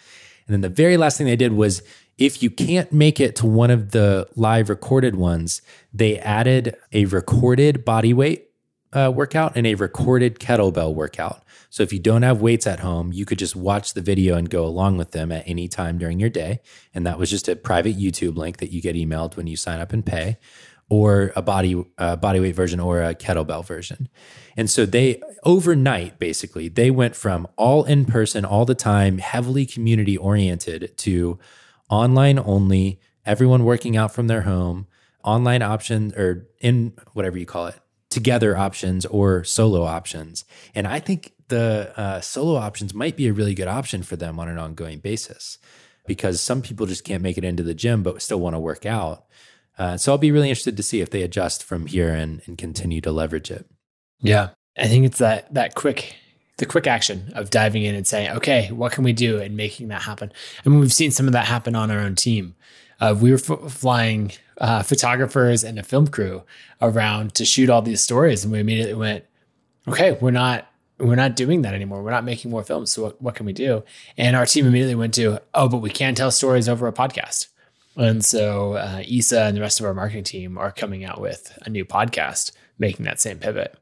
And 0.47 0.55
then 0.55 0.61
the 0.63 0.75
very 0.75 0.97
last 0.97 1.19
thing 1.19 1.27
they 1.27 1.37
did 1.37 1.53
was 1.53 1.83
if 2.17 2.43
you 2.43 2.49
can't 2.49 2.91
make 2.91 3.21
it 3.21 3.37
to 3.37 3.47
one 3.47 3.71
of 3.71 3.91
the 3.91 4.27
live 4.35 4.71
recorded 4.71 5.15
ones, 5.15 5.61
they 5.93 6.19
added 6.19 6.75
a 6.93 7.05
recorded 7.05 7.85
body 7.85 8.15
weight 8.15 8.46
uh, 8.93 9.13
workout 9.15 9.57
and 9.57 9.67
a 9.67 9.75
recorded 9.75 10.39
kettlebell 10.39 10.95
workout. 10.95 11.43
So 11.71 11.83
if 11.83 11.93
you 11.93 11.99
don't 11.99 12.23
have 12.23 12.41
weights 12.41 12.67
at 12.67 12.81
home, 12.81 13.13
you 13.13 13.25
could 13.25 13.39
just 13.39 13.57
watch 13.57 13.95
the 13.95 14.01
video 14.01 14.37
and 14.37 14.49
go 14.49 14.65
along 14.65 14.97
with 14.97 15.11
them 15.11 15.33
at 15.33 15.47
any 15.47 15.69
time 15.69 15.99
during 15.99 16.21
your 16.21 16.31
day. 16.31 16.61
And 16.95 17.07
that 17.07 17.19
was 17.19 17.31
just 17.31 17.49
a 17.49 17.57
private 17.57 17.99
YouTube 17.99 18.37
link 18.37 18.59
that 18.59 18.73
you 18.73 18.81
get 18.81 18.97
emailed 18.97 19.37
when 19.37 19.47
you 19.47 19.57
sign 19.57 19.81
up 19.81 19.93
and 19.93 20.05
pay, 20.05 20.39
or 20.89 21.33
a 21.35 21.43
body 21.43 21.85
uh, 21.99 22.17
body 22.17 22.41
weight 22.41 22.55
version 22.55 22.81
or 22.81 23.03
a 23.03 23.15
kettlebell 23.15 23.67
version. 23.67 24.09
And 24.57 24.71
so 24.71 24.87
they 24.87 25.21
overnight 25.43 26.19
basically 26.19 26.69
they 26.69 26.91
went 26.91 27.17
from 27.17 27.47
all 27.57 27.85
in 27.85 28.05
person 28.05 28.45
all 28.45 28.65
the 28.65 28.75
time, 28.75 29.19
heavily 29.19 29.67
community 29.67 30.17
oriented 30.17 30.97
to 30.99 31.39
online 31.91 32.39
only, 32.39 33.01
everyone 33.25 33.65
working 33.65 33.97
out 33.97 34.15
from 34.15 34.29
their 34.29 34.43
home, 34.43 34.87
online 35.25 35.61
option 35.61 36.13
or 36.17 36.47
in 36.61 36.93
whatever 37.13 37.37
you 37.37 37.47
call 37.47 37.67
it, 37.67 37.77
together 38.17 38.57
options 38.57 39.05
or 39.05 39.45
solo 39.45 39.83
options. 39.83 40.47
And 40.75 40.87
I 40.87 41.01
think 41.01 41.35
the 41.49 41.93
uh, 42.01 42.23
solo 42.23 42.57
options 42.57 42.95
might 42.95 43.15
be 43.15 43.29
a 43.29 43.33
really 43.35 43.53
good 43.53 43.69
option 43.69 44.03
for 44.03 44.17
them 44.17 44.41
on 44.41 44.49
an 44.49 44.59
ongoing 44.59 45.01
basis 45.01 45.59
because 46.07 46.41
some 46.41 46.63
people 46.63 46.87
just 46.87 47.05
can't 47.05 47.23
make 47.23 47.37
it 47.37 47.45
into 47.45 47.63
the 47.63 47.75
gym 47.75 48.03
but 48.03 48.23
still 48.23 48.41
want 48.41 48.55
to 48.55 48.59
work 48.59 48.87
out. 48.87 49.27
Uh, 49.77 49.99
so 49.99 50.13
I'll 50.13 50.19
be 50.19 50.33
really 50.33 50.49
interested 50.49 50.79
to 50.79 50.83
see 50.83 51.03
if 51.03 51.11
they 51.11 51.21
adjust 51.21 51.63
from 51.63 51.85
here 51.85 52.15
and, 52.15 52.41
and 52.47 52.57
continue 52.57 53.03
to 53.03 53.13
leverage 53.13 53.51
it. 53.51 53.67
Yeah, 54.21 54.49
I 54.79 54.89
think 54.89 55.05
it's 55.05 55.19
that 55.19 55.53
that 55.53 55.75
quick 55.75 56.17
the 56.57 56.65
quick 56.65 56.87
action 56.87 57.33
of 57.35 57.51
diving 57.51 57.83
in 57.83 57.95
and 57.95 58.07
saying, 58.07 58.31
okay, 58.31 58.69
what 58.73 58.93
can 58.93 59.05
we 59.05 59.13
do 59.13 59.39
and 59.39 59.59
making 59.59 59.89
that 59.89 60.01
happen. 60.01 60.33
I 60.65 60.69
mean, 60.71 60.81
we've 60.81 60.91
seen 60.91 61.11
some 61.11 61.27
of 61.27 61.35
that 61.35 61.45
happen 61.45 61.77
on 61.77 61.91
our 61.91 61.99
own 61.99 62.15
team. 62.15 62.55
Uh, 63.01 63.15
we 63.19 63.31
were 63.31 63.37
f- 63.37 63.73
flying 63.73 64.33
uh, 64.59 64.83
photographers 64.83 65.63
and 65.65 65.79
a 65.79 65.83
film 65.83 66.07
crew 66.07 66.43
around 66.81 67.35
to 67.35 67.45
shoot 67.45 67.69
all 67.71 67.83
these 67.83 68.01
stories, 68.01 68.45
and 68.45 68.53
we 68.53 68.61
immediately 68.61 68.95
went, 68.95 69.25
okay, 69.89 70.13
we're 70.21 70.31
not 70.31 70.67
we're 70.99 71.15
not 71.15 71.37
doing 71.37 71.63
that 71.63 71.75
anymore. 71.75 72.03
We're 72.03 72.11
not 72.11 72.25
making 72.25 72.51
more 72.51 72.65
films. 72.65 72.91
So 72.91 73.03
what, 73.03 73.21
what 73.21 73.35
can 73.35 73.45
we 73.45 73.53
do? 73.53 73.85
And 74.17 74.35
our 74.35 74.47
team 74.47 74.67
immediately 74.67 74.95
went 74.95 75.13
to, 75.15 75.43
oh, 75.53 75.69
but 75.69 75.79
we 75.79 75.91
can 75.91 76.15
tell 76.15 76.31
stories 76.31 76.71
over 76.71 76.87
a 76.87 76.93
podcast. 76.93 77.49
And 77.97 78.25
so 78.25 78.75
uh, 78.75 79.03
Isa 79.05 79.43
and 79.43 79.57
the 79.57 79.61
rest 79.61 79.79
of 79.81 79.87
our 79.87 79.95
marketing 79.95 80.25
team 80.25 80.57
are 80.57 80.73
coming 80.73 81.05
out 81.05 81.21
with 81.21 81.57
a 81.67 81.71
new 81.71 81.85
podcast, 81.85 82.53
making 82.79 83.05
that 83.05 83.21
same 83.21 83.39
pivot. 83.39 83.77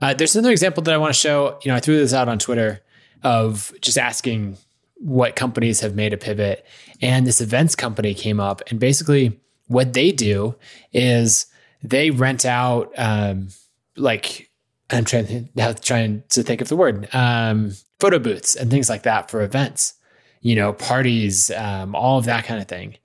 Uh, 0.00 0.14
there's 0.14 0.34
another 0.34 0.52
example 0.52 0.82
that 0.84 0.94
I 0.94 0.98
want 0.98 1.12
to 1.12 1.20
show. 1.20 1.58
You 1.64 1.70
know, 1.70 1.76
I 1.76 1.80
threw 1.80 1.96
this 1.96 2.14
out 2.14 2.28
on 2.28 2.38
Twitter 2.38 2.80
of 3.22 3.72
just 3.80 3.98
asking 3.98 4.56
what 5.00 5.34
companies 5.34 5.80
have 5.80 5.94
made 5.94 6.12
a 6.12 6.16
pivot, 6.16 6.64
and 7.00 7.26
this 7.26 7.40
events 7.40 7.74
company 7.74 8.14
came 8.14 8.38
up, 8.38 8.62
and 8.68 8.78
basically 8.78 9.40
what 9.66 9.92
they 9.92 10.12
do 10.12 10.54
is 10.92 11.46
they 11.82 12.10
rent 12.10 12.44
out 12.44 12.92
um, 12.98 13.48
like 13.96 14.50
I'm 14.90 15.04
trying 15.04 15.48
to 15.56 15.74
trying 15.74 16.22
to 16.30 16.42
think 16.42 16.60
of 16.60 16.68
the 16.68 16.76
word 16.76 17.08
um, 17.14 17.72
photo 17.98 18.18
booths 18.18 18.56
and 18.56 18.70
things 18.70 18.88
like 18.88 19.04
that 19.04 19.30
for 19.30 19.42
events, 19.42 19.94
you 20.40 20.54
know, 20.54 20.72
parties, 20.72 21.50
um, 21.52 21.94
all 21.94 22.18
of 22.18 22.26
that 22.26 22.44
kind 22.44 22.60
of 22.60 22.68
thing, 22.68 22.96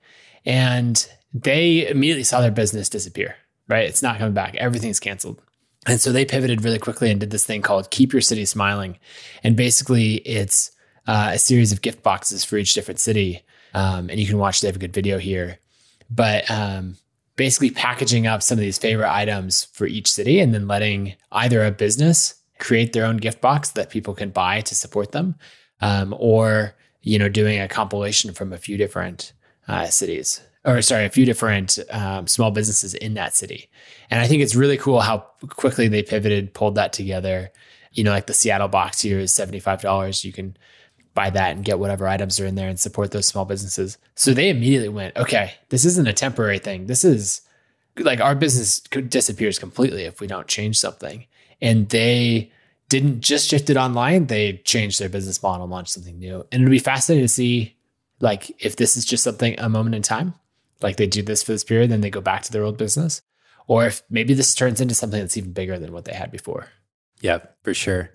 and 0.44 1.08
they 1.32 1.88
immediately 1.88 2.24
saw 2.24 2.40
their 2.40 2.50
business 2.50 2.88
disappear. 2.88 3.36
Right, 3.68 3.88
it's 3.88 4.02
not 4.02 4.18
coming 4.18 4.34
back. 4.34 4.54
Everything's 4.56 5.00
canceled. 5.00 5.42
And 5.86 6.00
so 6.00 6.12
they 6.12 6.24
pivoted 6.24 6.64
really 6.64 6.78
quickly 6.78 7.10
and 7.10 7.18
did 7.18 7.30
this 7.30 7.44
thing 7.44 7.62
called 7.62 7.90
Keep 7.90 8.12
Your 8.12 8.22
City 8.22 8.44
Smiling. 8.44 8.98
And 9.42 9.56
basically, 9.56 10.16
it's 10.16 10.72
uh, 11.06 11.30
a 11.34 11.38
series 11.38 11.72
of 11.72 11.82
gift 11.82 12.02
boxes 12.02 12.44
for 12.44 12.56
each 12.56 12.74
different 12.74 13.00
city. 13.00 13.42
Um, 13.74 14.10
and 14.10 14.18
you 14.18 14.26
can 14.26 14.38
watch, 14.38 14.60
they 14.60 14.68
have 14.68 14.76
a 14.76 14.80
good 14.80 14.92
video 14.92 15.18
here. 15.18 15.58
But 16.10 16.50
um, 16.50 16.96
basically, 17.36 17.70
packaging 17.70 18.26
up 18.26 18.42
some 18.42 18.58
of 18.58 18.62
these 18.62 18.78
favorite 18.78 19.12
items 19.12 19.64
for 19.72 19.86
each 19.86 20.10
city 20.10 20.40
and 20.40 20.54
then 20.54 20.68
letting 20.68 21.14
either 21.32 21.64
a 21.64 21.70
business 21.70 22.34
create 22.58 22.92
their 22.92 23.04
own 23.04 23.18
gift 23.18 23.40
box 23.40 23.70
that 23.70 23.90
people 23.90 24.14
can 24.14 24.30
buy 24.30 24.62
to 24.62 24.74
support 24.74 25.12
them 25.12 25.34
um, 25.82 26.14
or 26.18 26.74
you 27.02 27.18
know 27.18 27.28
doing 27.28 27.60
a 27.60 27.68
compilation 27.68 28.32
from 28.32 28.50
a 28.50 28.56
few 28.56 28.78
different 28.78 29.32
uh, 29.68 29.84
cities 29.86 30.40
or 30.66 30.82
sorry, 30.82 31.04
a 31.04 31.10
few 31.10 31.24
different 31.24 31.78
um, 31.90 32.26
small 32.26 32.50
businesses 32.50 32.92
in 32.92 33.14
that 33.14 33.36
city. 33.36 33.70
And 34.10 34.20
I 34.20 34.26
think 34.26 34.42
it's 34.42 34.56
really 34.56 34.76
cool 34.76 35.00
how 35.00 35.18
quickly 35.48 35.86
they 35.86 36.02
pivoted, 36.02 36.52
pulled 36.52 36.74
that 36.74 36.92
together. 36.92 37.52
You 37.92 38.02
know, 38.02 38.10
like 38.10 38.26
the 38.26 38.34
Seattle 38.34 38.68
box 38.68 39.00
here 39.00 39.20
is 39.20 39.30
$75. 39.30 40.24
You 40.24 40.32
can 40.32 40.56
buy 41.16 41.30
that 41.30 41.56
and 41.56 41.64
get 41.64 41.80
whatever 41.80 42.06
items 42.06 42.38
are 42.38 42.46
in 42.46 42.54
there 42.54 42.68
and 42.68 42.78
support 42.78 43.10
those 43.10 43.26
small 43.26 43.44
businesses. 43.44 43.98
So 44.14 44.32
they 44.32 44.48
immediately 44.48 44.88
went, 44.88 45.16
okay, 45.16 45.54
this 45.70 45.84
isn't 45.84 46.06
a 46.06 46.12
temporary 46.12 46.60
thing. 46.60 46.86
This 46.86 47.04
is 47.04 47.40
like 47.98 48.20
our 48.20 48.36
business 48.36 48.78
disappears 49.08 49.58
completely 49.58 50.04
if 50.04 50.20
we 50.20 50.28
don't 50.28 50.46
change 50.46 50.78
something. 50.78 51.26
And 51.60 51.88
they 51.88 52.52
didn't 52.88 53.20
just 53.20 53.48
shift 53.48 53.68
it 53.70 53.76
online, 53.76 54.26
they 54.26 54.58
changed 54.58 55.00
their 55.00 55.08
business 55.08 55.42
model 55.42 55.64
and 55.64 55.72
launched 55.72 55.90
something 55.90 56.20
new. 56.20 56.46
And 56.52 56.62
it'll 56.62 56.70
be 56.70 56.78
fascinating 56.78 57.24
to 57.24 57.28
see 57.28 57.76
like 58.20 58.64
if 58.64 58.76
this 58.76 58.96
is 58.96 59.04
just 59.04 59.24
something 59.24 59.58
a 59.58 59.68
moment 59.68 59.96
in 59.96 60.02
time 60.02 60.34
like 60.82 60.96
they 60.96 61.06
do 61.06 61.22
this 61.22 61.42
for 61.42 61.52
this 61.52 61.64
period, 61.64 61.90
then 61.90 62.00
they 62.00 62.10
go 62.10 62.20
back 62.20 62.42
to 62.42 62.52
their 62.52 62.64
old 62.64 62.76
business, 62.76 63.22
or 63.66 63.86
if 63.86 64.02
maybe 64.10 64.34
this 64.34 64.54
turns 64.54 64.80
into 64.80 64.94
something 64.94 65.20
that's 65.20 65.36
even 65.36 65.52
bigger 65.52 65.78
than 65.78 65.92
what 65.92 66.04
they 66.04 66.12
had 66.12 66.30
before. 66.30 66.68
Yeah, 67.20 67.38
for 67.62 67.74
sure. 67.74 68.10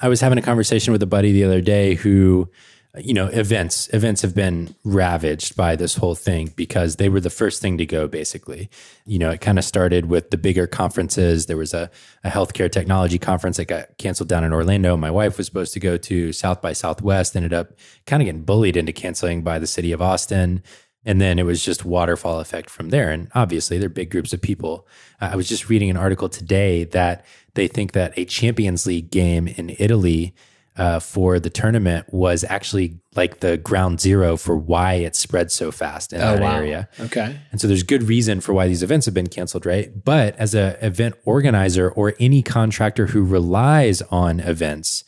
I 0.00 0.08
was 0.08 0.20
having 0.20 0.38
a 0.38 0.42
conversation 0.42 0.92
with 0.92 1.02
a 1.02 1.06
buddy 1.06 1.32
the 1.32 1.44
other 1.44 1.60
day 1.60 1.94
who, 1.94 2.50
you 2.96 3.12
know, 3.12 3.26
events 3.26 3.88
events 3.92 4.22
have 4.22 4.34
been 4.34 4.74
ravaged 4.84 5.56
by 5.56 5.74
this 5.74 5.96
whole 5.96 6.14
thing 6.14 6.52
because 6.54 6.96
they 6.96 7.08
were 7.08 7.20
the 7.20 7.30
first 7.30 7.60
thing 7.60 7.76
to 7.78 7.86
go. 7.86 8.06
Basically, 8.06 8.70
you 9.04 9.18
know, 9.18 9.30
it 9.30 9.40
kind 9.40 9.58
of 9.58 9.64
started 9.64 10.06
with 10.06 10.30
the 10.30 10.38
bigger 10.38 10.66
conferences. 10.66 11.46
There 11.46 11.56
was 11.56 11.74
a, 11.74 11.90
a 12.22 12.30
healthcare 12.30 12.70
technology 12.70 13.18
conference 13.18 13.56
that 13.56 13.66
got 13.66 13.98
canceled 13.98 14.28
down 14.28 14.44
in 14.44 14.52
Orlando. 14.52 14.96
My 14.96 15.10
wife 15.10 15.38
was 15.38 15.46
supposed 15.46 15.74
to 15.74 15.80
go 15.80 15.96
to 15.96 16.32
South 16.32 16.62
by 16.62 16.72
Southwest. 16.72 17.36
Ended 17.36 17.52
up 17.52 17.72
kind 18.06 18.22
of 18.22 18.26
getting 18.26 18.44
bullied 18.44 18.76
into 18.76 18.92
canceling 18.92 19.42
by 19.42 19.58
the 19.58 19.66
city 19.66 19.90
of 19.92 20.00
Austin. 20.00 20.62
And 21.04 21.20
then 21.20 21.38
it 21.38 21.44
was 21.44 21.62
just 21.62 21.84
waterfall 21.84 22.40
effect 22.40 22.70
from 22.70 22.88
there. 22.88 23.10
And 23.10 23.28
obviously, 23.34 23.76
they're 23.76 23.88
big 23.88 24.10
groups 24.10 24.32
of 24.32 24.40
people. 24.40 24.86
I 25.20 25.36
was 25.36 25.48
just 25.48 25.68
reading 25.68 25.90
an 25.90 25.96
article 25.96 26.28
today 26.28 26.84
that 26.84 27.24
they 27.54 27.68
think 27.68 27.92
that 27.92 28.16
a 28.16 28.24
Champions 28.24 28.86
League 28.86 29.10
game 29.10 29.48
in 29.48 29.74
Italy 29.78 30.34
uh, 30.76 30.98
for 30.98 31.38
the 31.38 31.50
tournament 31.50 32.12
was 32.12 32.44
actually 32.44 32.98
like 33.14 33.40
the 33.40 33.56
ground 33.56 34.00
zero 34.00 34.36
for 34.36 34.56
why 34.56 34.94
it 34.94 35.14
spread 35.14 35.52
so 35.52 35.70
fast 35.70 36.12
in 36.12 36.20
oh, 36.20 36.32
that 36.32 36.40
wow. 36.40 36.56
area. 36.56 36.88
Okay. 36.98 37.38
And 37.52 37.60
so 37.60 37.68
there's 37.68 37.84
good 37.84 38.02
reason 38.02 38.40
for 38.40 38.52
why 38.52 38.66
these 38.66 38.82
events 38.82 39.06
have 39.06 39.14
been 39.14 39.28
canceled, 39.28 39.66
right? 39.66 40.04
But 40.04 40.34
as 40.36 40.54
an 40.54 40.76
event 40.80 41.14
organizer 41.24 41.90
or 41.90 42.14
any 42.18 42.42
contractor 42.42 43.06
who 43.06 43.22
relies 43.22 44.02
on 44.02 44.40
events, 44.40 45.04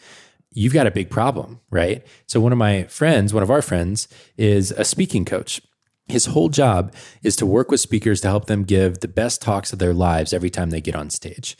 you've 0.52 0.72
got 0.72 0.87
a 0.87 0.92
big 0.92 1.11
problem, 1.11 1.61
right? 1.70 2.06
So 2.26 2.40
one 2.40 2.52
of 2.52 2.59
my 2.59 2.85
friends, 2.85 3.35
one 3.35 3.42
of 3.42 3.50
our 3.50 3.62
friends, 3.62 4.06
is 4.37 4.70
a 4.70 4.85
speaking 4.85 5.24
coach. 5.24 5.61
His 6.06 6.26
whole 6.26 6.48
job 6.48 6.94
is 7.24 7.35
to 7.37 7.46
work 7.46 7.72
with 7.72 7.80
speakers 7.80 8.20
to 8.20 8.28
help 8.28 8.46
them 8.46 8.62
give 8.62 9.00
the 9.00 9.09
best 9.09 9.42
talks 9.42 9.72
of 9.72 9.80
their 9.80 9.92
lives 9.92 10.32
every 10.32 10.50
time 10.50 10.70
they 10.70 10.80
get 10.80 10.94
on 10.94 11.11
stage. 11.11 11.56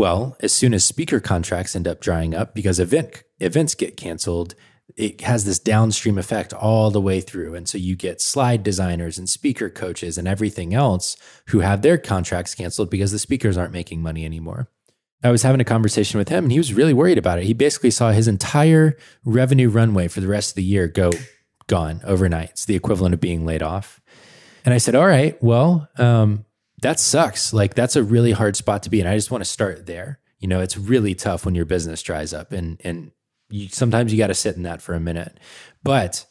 Well, 0.00 0.34
as 0.40 0.50
soon 0.50 0.72
as 0.72 0.82
speaker 0.82 1.20
contracts 1.20 1.76
end 1.76 1.86
up 1.86 2.00
drying 2.00 2.34
up 2.34 2.54
because 2.54 2.80
event 2.80 3.22
events 3.38 3.74
get 3.74 3.98
canceled, 3.98 4.54
it 4.96 5.20
has 5.20 5.44
this 5.44 5.58
downstream 5.58 6.16
effect 6.16 6.54
all 6.54 6.90
the 6.90 7.02
way 7.02 7.20
through. 7.20 7.54
And 7.54 7.68
so 7.68 7.76
you 7.76 7.96
get 7.96 8.22
slide 8.22 8.62
designers 8.62 9.18
and 9.18 9.28
speaker 9.28 9.68
coaches 9.68 10.16
and 10.16 10.26
everything 10.26 10.72
else 10.72 11.18
who 11.48 11.60
have 11.60 11.82
their 11.82 11.98
contracts 11.98 12.54
canceled 12.54 12.88
because 12.88 13.12
the 13.12 13.18
speakers 13.18 13.58
aren't 13.58 13.74
making 13.74 14.00
money 14.00 14.24
anymore. 14.24 14.70
I 15.22 15.30
was 15.30 15.42
having 15.42 15.60
a 15.60 15.64
conversation 15.64 16.16
with 16.16 16.30
him 16.30 16.44
and 16.44 16.52
he 16.52 16.56
was 16.56 16.72
really 16.72 16.94
worried 16.94 17.18
about 17.18 17.38
it. 17.38 17.44
He 17.44 17.52
basically 17.52 17.90
saw 17.90 18.10
his 18.10 18.26
entire 18.26 18.96
revenue 19.26 19.68
runway 19.68 20.08
for 20.08 20.22
the 20.22 20.28
rest 20.28 20.52
of 20.52 20.54
the 20.54 20.64
year 20.64 20.88
go 20.88 21.10
gone 21.66 22.00
overnight. 22.04 22.52
It's 22.52 22.64
the 22.64 22.74
equivalent 22.74 23.12
of 23.12 23.20
being 23.20 23.44
laid 23.44 23.62
off. 23.62 24.00
And 24.64 24.72
I 24.72 24.78
said, 24.78 24.94
All 24.94 25.06
right, 25.06 25.36
well, 25.42 25.90
um, 25.98 26.46
that 26.82 27.00
sucks. 27.00 27.52
Like, 27.52 27.74
that's 27.74 27.96
a 27.96 28.02
really 28.02 28.32
hard 28.32 28.56
spot 28.56 28.82
to 28.84 28.90
be 28.90 29.00
in. 29.00 29.06
I 29.06 29.16
just 29.16 29.30
want 29.30 29.44
to 29.44 29.50
start 29.50 29.86
there. 29.86 30.18
You 30.38 30.48
know, 30.48 30.60
it's 30.60 30.76
really 30.76 31.14
tough 31.14 31.44
when 31.44 31.54
your 31.54 31.66
business 31.66 32.02
dries 32.02 32.32
up 32.32 32.52
and, 32.52 32.80
and 32.82 33.12
you, 33.50 33.68
sometimes 33.68 34.12
you 34.12 34.18
got 34.18 34.28
to 34.28 34.34
sit 34.34 34.56
in 34.56 34.62
that 34.62 34.80
for 34.80 34.94
a 34.94 35.00
minute. 35.00 35.38
But, 35.82 36.24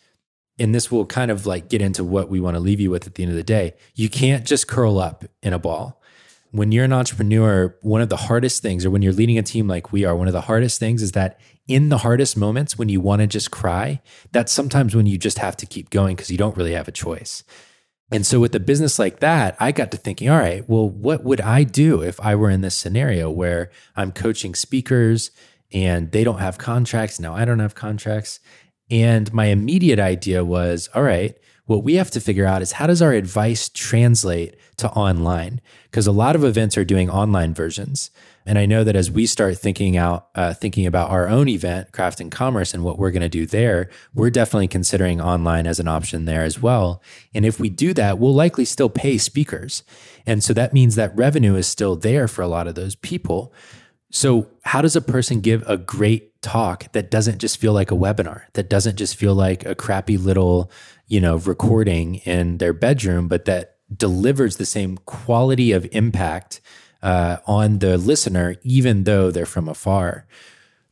and 0.58 0.74
this 0.74 0.92
will 0.92 1.06
kind 1.06 1.30
of 1.32 1.46
like 1.46 1.70
get 1.70 1.82
into 1.82 2.04
what 2.04 2.30
we 2.30 2.40
want 2.40 2.56
to 2.56 2.60
leave 2.60 2.80
you 2.80 2.90
with 2.90 3.06
at 3.06 3.16
the 3.16 3.24
end 3.24 3.32
of 3.32 3.38
the 3.38 3.44
day. 3.44 3.76
You 3.96 4.10
can't 4.10 4.46
just 4.46 4.68
curl 4.68 5.00
up 5.00 5.26
in 5.44 5.54
a 5.54 5.60
ball. 5.60 6.02
When 6.52 6.72
you're 6.72 6.86
an 6.86 6.94
entrepreneur, 6.94 7.78
one 7.82 8.02
of 8.02 8.10
the 8.10 8.18
hardest 8.18 8.64
things, 8.64 8.84
or 8.84 8.90
when 8.90 9.04
you're 9.04 9.14
leading 9.14 9.38
a 9.38 9.44
team 9.44 9.68
like 9.68 9.92
we 9.92 10.04
are, 10.04 10.16
one 10.16 10.28
of 10.28 10.34
the 10.34 10.42
hardest 10.42 10.80
things 10.80 11.04
is 11.04 11.12
that 11.12 11.40
in 11.68 11.90
the 11.90 12.00
hardest 12.00 12.36
moments 12.36 12.76
when 12.76 12.90
you 12.90 13.00
want 13.00 13.22
to 13.22 13.28
just 13.28 13.52
cry, 13.52 14.02
that's 14.32 14.52
sometimes 14.52 14.96
when 14.96 15.06
you 15.06 15.20
just 15.20 15.38
have 15.38 15.56
to 15.58 15.68
keep 15.68 15.92
going 15.92 16.16
because 16.16 16.32
you 16.32 16.38
don't 16.38 16.58
really 16.58 16.74
have 16.74 16.88
a 16.88 16.92
choice. 16.92 17.44
And 18.12 18.26
so 18.26 18.40
with 18.40 18.56
a 18.56 18.60
business 18.60 18.98
like 18.98 19.20
that, 19.20 19.56
I 19.60 19.72
got 19.72 19.92
to 19.92 19.98
thinking, 19.98 20.30
all 20.30 20.40
right, 20.40 20.68
well, 20.68 20.90
what 20.90 21.24
would 21.24 21.42
I 21.42 21.64
do 21.64 22.02
if 22.02 22.20
I 22.20 22.36
were 22.36 22.50
in 22.50 22.62
this 22.62 22.76
scenario 22.76 23.30
where 23.30 23.70
I'm 23.96 24.12
coaching 24.12 24.56
speakers 24.56 25.32
and 25.72 26.12
they 26.12 26.24
don't 26.24 26.40
have 26.40 26.58
contracts? 26.58 27.20
Now 27.20 27.36
I 27.36 27.46
don't 27.46 27.60
have 27.60 27.76
contracts. 27.76 28.40
And 28.90 29.32
my 29.32 29.46
immediate 29.46 30.00
idea 30.00 30.44
was, 30.44 30.90
all 30.96 31.04
right, 31.04 31.38
what 31.70 31.84
we 31.84 31.94
have 31.94 32.10
to 32.10 32.20
figure 32.20 32.48
out 32.48 32.64
is 32.64 32.72
how 32.72 32.88
does 32.88 33.00
our 33.00 33.14
advice 33.14 33.70
translate 33.70 34.56
to 34.78 34.90
online? 34.94 35.62
Because 35.84 36.08
a 36.08 36.12
lot 36.12 36.36
of 36.36 36.44
events 36.44 36.76
are 36.80 36.84
doing 36.84 37.12
online 37.12 37.54
versions. 37.54 38.10
And 38.44 38.58
I 38.58 38.66
know 38.66 38.84
that 38.84 38.96
as 38.96 39.12
we 39.12 39.28
start 39.28 39.56
thinking 39.60 39.96
out, 39.96 40.30
uh, 40.34 40.56
thinking 40.56 40.88
about 40.88 41.12
our 41.12 41.28
own 41.28 41.48
event, 41.48 41.92
Craft 41.92 42.22
and 42.22 42.32
Commerce, 42.32 42.74
and 42.74 42.84
what 42.84 42.98
we're 42.98 43.12
going 43.12 43.22
to 43.22 43.30
do 43.30 43.46
there, 43.46 43.88
we're 44.16 44.32
definitely 44.32 44.68
considering 44.68 45.22
online 45.22 45.68
as 45.68 45.80
an 45.80 45.88
option 45.88 46.26
there 46.26 46.42
as 46.42 46.60
well. 46.60 47.04
And 47.36 47.46
if 47.46 47.60
we 47.60 47.70
do 47.70 47.94
that, 47.94 48.18
we'll 48.18 48.34
likely 48.34 48.66
still 48.66 48.90
pay 48.90 49.20
speakers. 49.20 49.84
And 50.26 50.44
so 50.44 50.56
that 50.56 50.74
means 50.74 50.96
that 50.96 51.16
revenue 51.16 51.54
is 51.54 51.68
still 51.68 51.96
there 51.96 52.28
for 52.28 52.42
a 52.42 52.48
lot 52.48 52.66
of 52.66 52.74
those 52.74 52.96
people. 52.96 53.54
So, 54.12 54.48
how 54.64 54.82
does 54.82 54.96
a 54.96 55.02
person 55.02 55.40
give 55.40 55.64
a 55.70 55.78
great 55.78 56.42
talk 56.42 56.92
that 56.94 57.12
doesn't 57.12 57.38
just 57.38 57.58
feel 57.58 57.74
like 57.74 57.92
a 57.92 57.96
webinar, 57.96 58.44
that 58.54 58.70
doesn't 58.70 58.96
just 58.96 59.16
feel 59.16 59.36
like 59.36 59.66
a 59.68 59.76
crappy 59.76 60.18
little 60.18 60.72
you 61.10 61.20
know, 61.20 61.36
recording 61.38 62.16
in 62.18 62.60
their 62.60 62.72
bedroom, 62.72 63.28
but 63.28 63.46
that 63.46 63.76
delivers 63.94 64.56
the 64.56 64.66
same 64.66 64.98
quality 65.00 65.72
of 65.72 65.88
impact 65.92 66.62
uh, 67.02 67.38
on 67.46 67.80
the 67.80 67.98
listener, 67.98 68.56
even 68.64 69.04
though 69.04 69.32
they're 69.32 69.46
from 69.46 69.68
afar. 69.68 70.26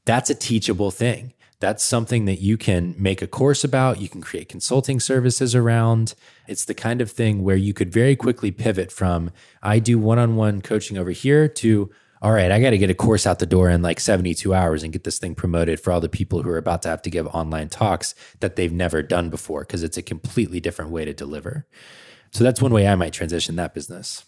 that's 0.06 0.30
a 0.30 0.36
teachable 0.36 0.90
thing. 0.92 1.34
That's 1.60 1.84
something 1.84 2.26
that 2.26 2.40
you 2.40 2.56
can 2.56 2.96
make 2.98 3.22
a 3.22 3.28
course 3.28 3.64
about, 3.64 4.00
you 4.00 4.08
can 4.08 4.22
create 4.22 4.48
consulting 4.48 5.00
services 5.00 5.56
around. 5.56 6.14
It's 6.48 6.66
the 6.66 6.76
kind 6.76 7.02
of 7.02 7.12
thing 7.12 7.44
where 7.44 7.56
you 7.56 7.74
could 7.74 7.92
very 7.92 8.16
quickly 8.16 8.52
pivot 8.52 8.92
from 8.92 9.32
I 9.62 9.80
do 9.80 9.98
one 9.98 10.20
on 10.20 10.36
one 10.36 10.62
coaching 10.62 10.98
over 10.98 11.12
here 11.12 11.48
to 11.48 11.90
all 12.22 12.32
right, 12.32 12.52
I 12.52 12.60
got 12.60 12.72
to 12.72 12.78
get 12.78 12.90
a 12.90 12.96
course 12.96 13.28
out 13.28 13.40
the 13.40 13.46
door 13.46 13.70
in 13.70 13.82
like 13.82 14.00
72 14.00 14.54
hours 14.54 14.84
and 14.84 14.92
get 14.92 15.04
this 15.04 15.20
thing 15.20 15.36
promoted 15.36 15.80
for 15.80 15.92
all 15.92 16.02
the 16.02 16.10
people 16.10 16.42
who 16.42 16.50
are 16.50 16.58
about 16.58 16.82
to 16.84 16.90
have 16.90 17.02
to 17.04 17.10
give 17.10 17.28
online 17.28 17.70
talks 17.70 18.16
that 18.40 18.56
they've 18.56 18.74
never 18.74 19.04
done 19.04 19.30
before 19.30 19.62
because 19.62 19.84
it's 19.84 19.98
a 19.98 20.02
completely 20.02 20.60
different 20.60 20.92
way 20.92 21.06
to 21.06 21.14
deliver. 21.14 21.68
So 22.32 22.44
that's 22.44 22.62
one 22.62 22.74
way 22.74 22.88
I 22.88 22.96
might 22.96 23.14
transition 23.14 23.56
that 23.58 23.74
business. 23.74 24.26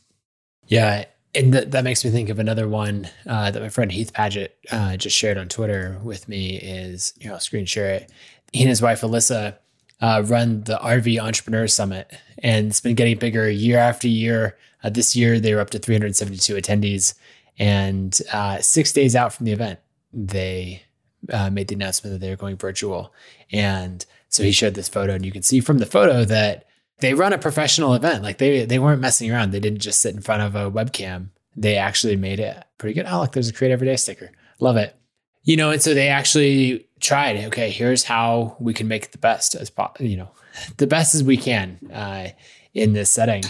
Yeah. 0.67 1.05
And 1.35 1.51
th- 1.51 1.69
that 1.69 1.83
makes 1.83 2.03
me 2.05 2.11
think 2.11 2.29
of 2.29 2.39
another 2.39 2.67
one 2.67 3.09
uh, 3.27 3.51
that 3.51 3.61
my 3.61 3.69
friend 3.69 3.91
Heath 3.91 4.13
Padgett 4.13 4.49
uh, 4.71 4.97
just 4.97 5.15
shared 5.15 5.37
on 5.37 5.47
Twitter 5.47 5.99
with 6.03 6.27
me 6.27 6.57
is, 6.57 7.13
you 7.19 7.27
know, 7.27 7.35
I'll 7.35 7.39
screen 7.39 7.65
share 7.65 7.93
it. 7.93 8.11
He 8.51 8.61
and 8.61 8.69
his 8.69 8.81
wife, 8.81 9.01
Alyssa, 9.01 9.57
uh, 10.01 10.23
run 10.25 10.63
the 10.63 10.77
RV 10.77 11.21
Entrepreneur 11.21 11.67
Summit, 11.67 12.11
and 12.39 12.67
it's 12.67 12.81
been 12.81 12.95
getting 12.95 13.17
bigger 13.17 13.49
year 13.49 13.77
after 13.77 14.07
year. 14.07 14.57
Uh, 14.83 14.89
this 14.89 15.15
year, 15.15 15.39
they 15.39 15.53
were 15.53 15.59
up 15.59 15.69
to 15.71 15.79
372 15.79 16.55
attendees. 16.55 17.13
And 17.59 18.17
uh, 18.31 18.61
six 18.61 18.93
days 18.93 19.15
out 19.15 19.33
from 19.33 19.45
the 19.45 19.51
event, 19.51 19.79
they 20.13 20.83
uh, 21.31 21.49
made 21.49 21.67
the 21.67 21.75
announcement 21.75 22.13
that 22.13 22.25
they 22.25 22.29
were 22.29 22.37
going 22.37 22.57
virtual. 22.57 23.13
And 23.51 24.05
so 24.29 24.43
he 24.43 24.51
showed 24.51 24.75
this 24.75 24.89
photo, 24.89 25.13
and 25.13 25.25
you 25.25 25.31
can 25.31 25.43
see 25.43 25.59
from 25.59 25.79
the 25.79 25.85
photo 25.85 26.23
that 26.25 26.65
they 26.99 27.13
run 27.13 27.33
a 27.33 27.37
professional 27.37 27.93
event. 27.93 28.23
Like 28.23 28.37
they 28.37 28.65
they 28.65 28.79
weren't 28.79 29.01
messing 29.01 29.31
around. 29.31 29.51
They 29.51 29.59
didn't 29.59 29.79
just 29.79 30.01
sit 30.01 30.15
in 30.15 30.21
front 30.21 30.41
of 30.41 30.55
a 30.55 30.71
webcam. 30.71 31.29
They 31.55 31.75
actually 31.75 32.15
made 32.15 32.39
it 32.39 32.63
pretty 32.77 32.93
good. 32.93 33.05
Oh, 33.07 33.21
look, 33.21 33.33
there's 33.33 33.49
a 33.49 33.53
Create 33.53 33.71
Every 33.71 33.87
Day 33.87 33.95
sticker. 33.95 34.31
Love 34.59 34.77
it. 34.77 34.95
You 35.43 35.57
know, 35.57 35.71
and 35.71 35.81
so 35.81 35.93
they 35.93 36.09
actually 36.09 36.87
tried. 36.99 37.37
Okay, 37.45 37.71
here's 37.71 38.03
how 38.03 38.55
we 38.59 38.73
can 38.73 38.87
make 38.87 39.11
the 39.11 39.17
best 39.17 39.55
as 39.55 39.71
you 39.99 40.17
know, 40.17 40.29
the 40.77 40.87
best 40.87 41.15
as 41.15 41.23
we 41.23 41.37
can 41.37 41.79
uh, 41.93 42.29
in 42.73 42.93
this 42.93 43.09
setting. 43.09 43.43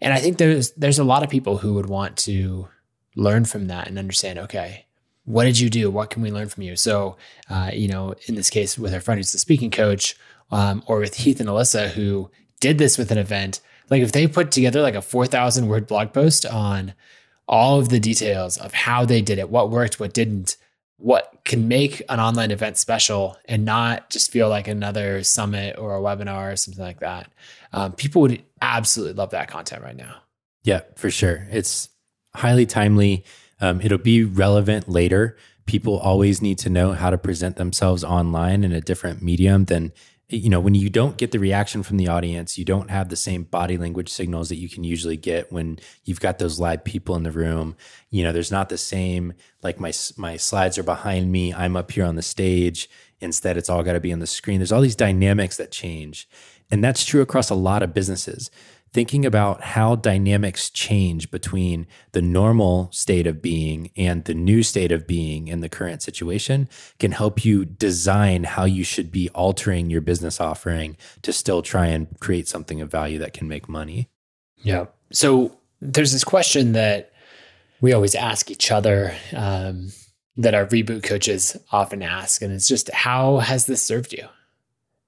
And 0.00 0.12
I 0.12 0.18
think 0.18 0.38
there's 0.38 0.72
there's 0.72 0.98
a 0.98 1.04
lot 1.04 1.22
of 1.22 1.30
people 1.30 1.58
who 1.58 1.74
would 1.74 1.86
want 1.86 2.16
to 2.18 2.68
learn 3.16 3.44
from 3.44 3.66
that 3.66 3.88
and 3.88 3.98
understand, 3.98 4.38
okay, 4.38 4.86
what 5.24 5.44
did 5.44 5.58
you 5.58 5.68
do? 5.68 5.90
What 5.90 6.10
can 6.10 6.22
we 6.22 6.30
learn 6.30 6.48
from 6.48 6.62
you? 6.62 6.76
So, 6.76 7.16
uh, 7.50 7.70
you 7.72 7.88
know, 7.88 8.14
in 8.28 8.36
this 8.36 8.50
case, 8.50 8.78
with 8.78 8.94
our 8.94 9.00
friend 9.00 9.18
who's 9.18 9.32
the 9.32 9.38
speaking 9.38 9.72
coach, 9.72 10.14
um, 10.52 10.84
or 10.86 11.00
with 11.00 11.16
Heath 11.16 11.40
and 11.40 11.48
Alyssa, 11.48 11.88
who 11.88 12.30
did 12.60 12.78
this 12.78 12.96
with 12.96 13.10
an 13.10 13.18
event, 13.18 13.60
like 13.90 14.02
if 14.02 14.12
they 14.12 14.28
put 14.28 14.52
together 14.52 14.82
like 14.82 14.94
a 14.94 15.02
4,000 15.02 15.66
word 15.66 15.86
blog 15.86 16.12
post 16.12 16.46
on 16.46 16.94
all 17.48 17.78
of 17.78 17.88
the 17.88 18.00
details 18.00 18.56
of 18.56 18.72
how 18.72 19.04
they 19.04 19.22
did 19.22 19.38
it, 19.38 19.50
what 19.50 19.70
worked, 19.70 19.98
what 19.98 20.14
didn't, 20.14 20.56
what 20.98 21.40
can 21.44 21.68
make 21.68 22.02
an 22.08 22.20
online 22.20 22.50
event 22.50 22.76
special 22.76 23.36
and 23.44 23.64
not 23.64 24.10
just 24.10 24.30
feel 24.30 24.48
like 24.48 24.68
another 24.68 25.22
summit 25.22 25.76
or 25.78 25.96
a 25.96 26.00
webinar 26.00 26.52
or 26.52 26.56
something 26.56 26.82
like 26.82 27.00
that. 27.00 27.30
Um, 27.72 27.92
people 27.92 28.22
would 28.22 28.42
absolutely 28.62 29.14
love 29.14 29.30
that 29.30 29.48
content 29.48 29.82
right 29.82 29.96
now. 29.96 30.16
Yeah, 30.62 30.80
for 30.96 31.10
sure. 31.10 31.46
It's 31.50 31.90
highly 32.36 32.66
timely. 32.66 33.24
Um, 33.60 33.80
it'll 33.80 33.98
be 33.98 34.24
relevant 34.24 34.88
later. 34.88 35.36
People 35.66 35.98
always 35.98 36.40
need 36.40 36.58
to 36.58 36.70
know 36.70 36.92
how 36.92 37.10
to 37.10 37.18
present 37.18 37.56
themselves 37.56 38.04
online 38.04 38.62
in 38.62 38.72
a 38.72 38.80
different 38.80 39.22
medium 39.22 39.64
than 39.64 39.92
you 40.28 40.50
know 40.50 40.58
when 40.58 40.74
you 40.74 40.90
don't 40.90 41.16
get 41.16 41.30
the 41.30 41.38
reaction 41.38 41.82
from 41.82 41.98
the 41.98 42.08
audience 42.08 42.58
you 42.58 42.64
don't 42.64 42.90
have 42.90 43.08
the 43.08 43.16
same 43.16 43.44
body 43.44 43.78
language 43.78 44.08
signals 44.08 44.48
that 44.48 44.56
you 44.56 44.68
can 44.68 44.82
usually 44.82 45.16
get 45.16 45.52
when 45.52 45.78
you've 46.04 46.20
got 46.20 46.38
those 46.38 46.58
live 46.58 46.82
people 46.82 47.14
in 47.14 47.22
the 47.22 47.30
room 47.30 47.76
you 48.10 48.24
know 48.24 48.32
there's 48.32 48.50
not 48.50 48.68
the 48.68 48.78
same 48.78 49.32
like 49.62 49.78
my 49.78 49.92
my 50.16 50.36
slides 50.36 50.78
are 50.78 50.82
behind 50.82 51.30
me 51.30 51.54
i'm 51.54 51.76
up 51.76 51.92
here 51.92 52.04
on 52.04 52.16
the 52.16 52.22
stage 52.22 52.90
instead 53.20 53.56
it's 53.56 53.70
all 53.70 53.84
got 53.84 53.92
to 53.92 54.00
be 54.00 54.12
on 54.12 54.18
the 54.18 54.26
screen 54.26 54.58
there's 54.58 54.72
all 54.72 54.80
these 54.80 54.96
dynamics 54.96 55.56
that 55.56 55.70
change 55.70 56.28
and 56.72 56.82
that's 56.82 57.04
true 57.04 57.22
across 57.22 57.48
a 57.48 57.54
lot 57.54 57.82
of 57.82 57.94
businesses 57.94 58.50
thinking 58.96 59.26
about 59.26 59.60
how 59.60 59.94
dynamics 59.94 60.70
change 60.70 61.30
between 61.30 61.86
the 62.12 62.22
normal 62.22 62.88
state 62.92 63.26
of 63.26 63.42
being 63.42 63.90
and 63.94 64.24
the 64.24 64.32
new 64.32 64.62
state 64.62 64.90
of 64.90 65.06
being 65.06 65.48
in 65.48 65.60
the 65.60 65.68
current 65.68 66.00
situation 66.00 66.66
can 66.98 67.12
help 67.12 67.44
you 67.44 67.62
design 67.62 68.44
how 68.44 68.64
you 68.64 68.82
should 68.82 69.12
be 69.12 69.28
altering 69.34 69.90
your 69.90 70.00
business 70.00 70.40
offering 70.40 70.96
to 71.20 71.30
still 71.30 71.60
try 71.60 71.88
and 71.88 72.06
create 72.20 72.48
something 72.48 72.80
of 72.80 72.90
value 72.90 73.18
that 73.18 73.34
can 73.34 73.46
make 73.46 73.68
money. 73.68 74.08
Yeah. 74.62 74.86
So 75.12 75.58
there's 75.82 76.12
this 76.12 76.24
question 76.24 76.72
that 76.72 77.12
we 77.82 77.92
always 77.92 78.14
ask 78.14 78.50
each 78.50 78.70
other 78.70 79.14
um, 79.34 79.92
that 80.38 80.54
our 80.54 80.64
reboot 80.64 81.02
coaches 81.02 81.54
often 81.70 82.02
ask, 82.02 82.40
and 82.40 82.50
it's 82.50 82.66
just, 82.66 82.90
how 82.92 83.40
has 83.40 83.66
this 83.66 83.82
served 83.82 84.14
you? 84.14 84.26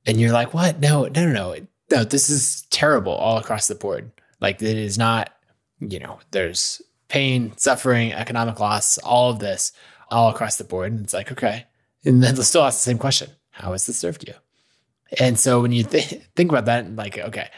And 0.05 0.21
you're 0.21 0.33
like, 0.33 0.53
what? 0.53 0.79
No, 0.79 1.05
no, 1.05 1.25
no, 1.25 1.33
no 1.33 1.67
no, 1.91 2.05
this 2.05 2.31
is 2.31 2.63
terrible 2.71 3.13
all 3.13 3.39
across 3.39 3.69
the 3.69 3.75
board. 3.75 4.11
Like 4.41 4.63
it 4.63 4.77
is 4.77 4.99
not, 4.99 5.33
you 5.81 5.99
know, 5.99 6.19
there's 6.31 6.83
pain, 7.09 7.53
suffering, 7.57 8.13
economic 8.13 8.61
loss, 8.61 8.99
all 8.99 9.31
of 9.31 9.39
this 9.39 9.73
all 10.11 10.31
across 10.31 10.57
the 10.57 10.65
board. 10.65 10.93
And 10.93 11.03
it's 11.03 11.15
like, 11.15 11.33
okay. 11.33 11.67
And 12.05 12.23
then 12.23 12.37
let's 12.37 12.49
still 12.49 12.63
ask 12.63 12.79
the 12.79 12.91
same 12.91 12.99
question. 12.99 13.31
How 13.51 13.73
has 13.73 13.87
this 13.87 13.99
served 13.99 14.27
you? 14.27 14.35
And 15.19 15.39
so 15.39 15.61
when 15.61 15.73
you 15.73 15.85
th- 15.85 16.21
think 16.37 16.51
about 16.51 16.67
that, 16.67 16.95
like, 16.95 17.19
okay, 17.19 17.49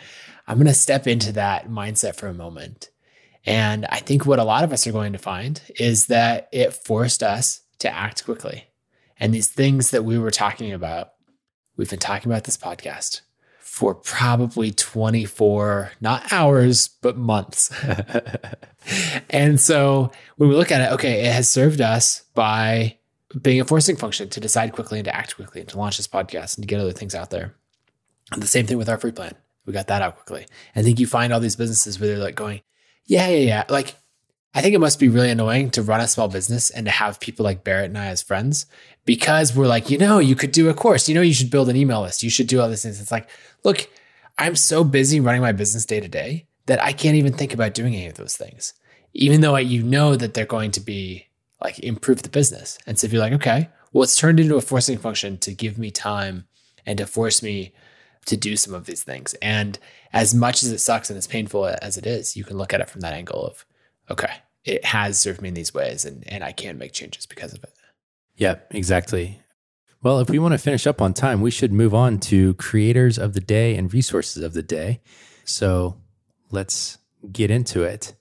I'm 0.47 0.57
going 0.57 0.67
to 0.67 0.75
step 0.75 1.07
into 1.07 1.33
that 1.33 1.69
mindset 1.69 2.17
for 2.17 2.29
a 2.29 2.35
moment. 2.35 2.91
And 3.47 3.87
I 3.87 3.99
think 3.99 4.27
what 4.27 4.39
a 4.39 4.45
lot 4.45 4.65
of 4.65 4.73
us 4.73 4.87
are 4.87 4.93
going 4.93 5.13
to 5.13 5.19
find 5.19 5.61
is 5.79 6.07
that 6.07 6.49
it 6.53 6.75
forced 6.75 7.23
us 7.23 7.63
to 7.79 7.93
act 7.93 8.25
quickly. 8.25 8.67
And 9.19 9.35
these 9.35 9.49
things 9.49 9.91
that 9.91 10.05
we 10.05 10.19
were 10.19 10.31
talking 10.31 10.73
about, 10.73 11.13
we've 11.77 11.91
been 11.91 11.99
talking 11.99 12.31
about 12.31 12.45
this 12.45 12.57
podcast 12.57 13.23
for 13.81 13.95
probably 13.95 14.71
24, 14.73 15.93
not 16.03 16.31
hours, 16.31 16.89
but 17.01 17.17
months. 17.17 17.73
and 19.31 19.59
so 19.59 20.13
when 20.37 20.51
we 20.51 20.55
look 20.55 20.71
at 20.71 20.83
it, 20.83 20.93
okay, 20.93 21.25
it 21.25 21.33
has 21.33 21.49
served 21.49 21.81
us 21.81 22.25
by 22.35 22.99
being 23.41 23.59
a 23.59 23.65
forcing 23.65 23.97
function 23.97 24.29
to 24.29 24.39
decide 24.39 24.75
quickly 24.75 24.99
and 24.99 25.07
to 25.07 25.17
act 25.17 25.35
quickly 25.35 25.63
and 25.63 25.71
to 25.71 25.79
launch 25.79 25.97
this 25.97 26.07
podcast 26.07 26.59
and 26.59 26.63
to 26.63 26.67
get 26.67 26.79
other 26.79 26.93
things 26.93 27.15
out 27.15 27.31
there. 27.31 27.55
And 28.33 28.43
the 28.43 28.47
same 28.47 28.67
thing 28.67 28.77
with 28.77 28.91
our 28.91 28.99
free 28.99 29.13
plan. 29.13 29.33
We 29.65 29.73
got 29.73 29.87
that 29.87 30.03
out 30.03 30.17
quickly. 30.17 30.45
I 30.77 30.83
think 30.83 31.01
you 31.01 31.07
find 31.07 31.33
all 31.33 31.41
these 31.41 31.57
businesses 31.57 31.99
where 31.99 32.11
they're 32.11 32.19
like 32.19 32.35
going, 32.35 32.61
yeah, 33.07 33.29
yeah, 33.29 33.47
yeah. 33.47 33.65
Like 33.71 33.95
I 34.55 34.63
think 34.63 34.75
it 34.75 34.81
must 34.81 34.99
be 34.99 35.09
really 35.09 35.31
annoying 35.31 35.71
to 35.71 35.83
run 35.83 36.01
a 36.01 36.09
small 36.09 36.29
business 36.29 36.71
and 36.71 36.87
to 36.87 36.91
have 36.91 37.21
people 37.21 37.45
like 37.45 37.63
Barrett 37.63 37.87
and 37.87 37.99
I 37.99 38.07
as 38.07 38.23
friends 38.23 38.67
because 39.05 39.55
we're 39.55 39.69
like, 39.69 39.91
you 39.91 39.99
know, 39.99 40.19
you 40.19 40.35
could 40.35 40.51
do 40.51 40.69
a 40.69 40.75
course, 40.75 41.09
you 41.09 41.15
know, 41.15 41.21
you 41.21 41.35
should 41.35 41.51
build 41.51 41.69
an 41.69 41.77
email 41.77 42.03
list, 42.03 42.23
you 42.23 42.31
should 42.31 42.49
do 42.49 42.61
all 42.61 42.69
these 42.69 42.83
things. 42.83 43.01
It's 43.01 43.13
like, 43.13 43.29
look, 43.63 43.89
I'm 44.39 44.57
so 44.57 44.83
busy 44.83 45.21
running 45.21 45.43
my 45.43 45.53
business 45.53 45.87
day 45.87 46.01
to 46.01 46.09
day 46.09 46.47
that 46.67 46.83
I 46.83 46.93
can't 46.93 47.17
even 47.17 47.33
think 47.33 47.55
about 47.55 47.75
doing 47.75 47.95
any 47.95 48.07
of 48.07 48.15
those 48.15 48.37
things, 48.37 48.75
even 49.13 49.41
though 49.41 49.57
you 49.57 49.83
know 49.83 50.17
that 50.17 50.35
they're 50.35 50.47
going 50.47 50.73
to 50.73 50.81
be 50.81 51.27
like 51.63 51.79
improve 51.79 52.23
the 52.23 52.29
business. 52.29 52.79
And 52.87 52.99
so 52.99 53.05
if 53.05 53.13
you're 53.13 53.23
like, 53.23 53.35
okay, 53.35 53.69
well, 53.93 54.03
it's 54.03 54.17
turned 54.17 54.41
into 54.41 54.57
a 54.57 54.61
forcing 54.61 54.99
function 54.99 55.39
to 55.39 55.53
give 55.53 55.79
me 55.79 55.91
time 55.91 56.47
and 56.87 56.99
to 56.99 57.07
force 57.07 57.43
me 57.43 57.73
to 58.27 58.37
do 58.37 58.57
some 58.57 58.75
of 58.75 58.87
these 58.87 59.03
things. 59.03 59.35
And 59.43 59.79
as 60.13 60.35
much 60.35 60.63
as 60.63 60.71
it 60.73 60.79
sucks 60.79 61.11
and 61.11 61.17
as 61.17 61.27
painful 61.27 61.67
as 61.81 61.97
it 61.97 62.07
is, 62.07 62.37
you 62.37 62.45
can 62.45 62.57
look 62.57 62.73
at 62.73 62.81
it 62.81 62.91
from 62.91 63.01
that 63.03 63.13
angle 63.13 63.45
of, 63.45 63.65
okay, 64.11 64.33
it 64.65 64.85
has 64.85 65.19
served 65.19 65.41
me 65.41 65.49
in 65.49 65.55
these 65.55 65.73
ways 65.73 66.05
and, 66.05 66.25
and 66.29 66.45
I 66.45 66.53
can 66.53 66.79
make 66.79 66.93
changes 66.93 67.27
because 67.27 67.53
of 67.55 67.63
it. 67.63 67.73
Yeah, 68.37 68.57
exactly. 68.71 69.41
Well, 70.03 70.21
if 70.21 70.31
we 70.31 70.39
want 70.39 70.53
to 70.53 70.59
finish 70.59 70.87
up 70.87 71.03
on 71.03 71.13
time, 71.13 71.43
we 71.43 71.51
should 71.51 71.73
move 71.73 71.95
on 71.95 72.19
to 72.21 72.55
creators 72.55 73.19
of 73.19 73.35
the 73.35 73.41
day 73.41 73.77
and 73.77 73.93
resources 73.93 74.43
of 74.43 74.55
the 74.55 74.63
day. 74.63 75.01
So 75.45 76.01
let's 76.51 76.99
get 77.31 77.51
into 77.51 77.83
it. 77.83 78.15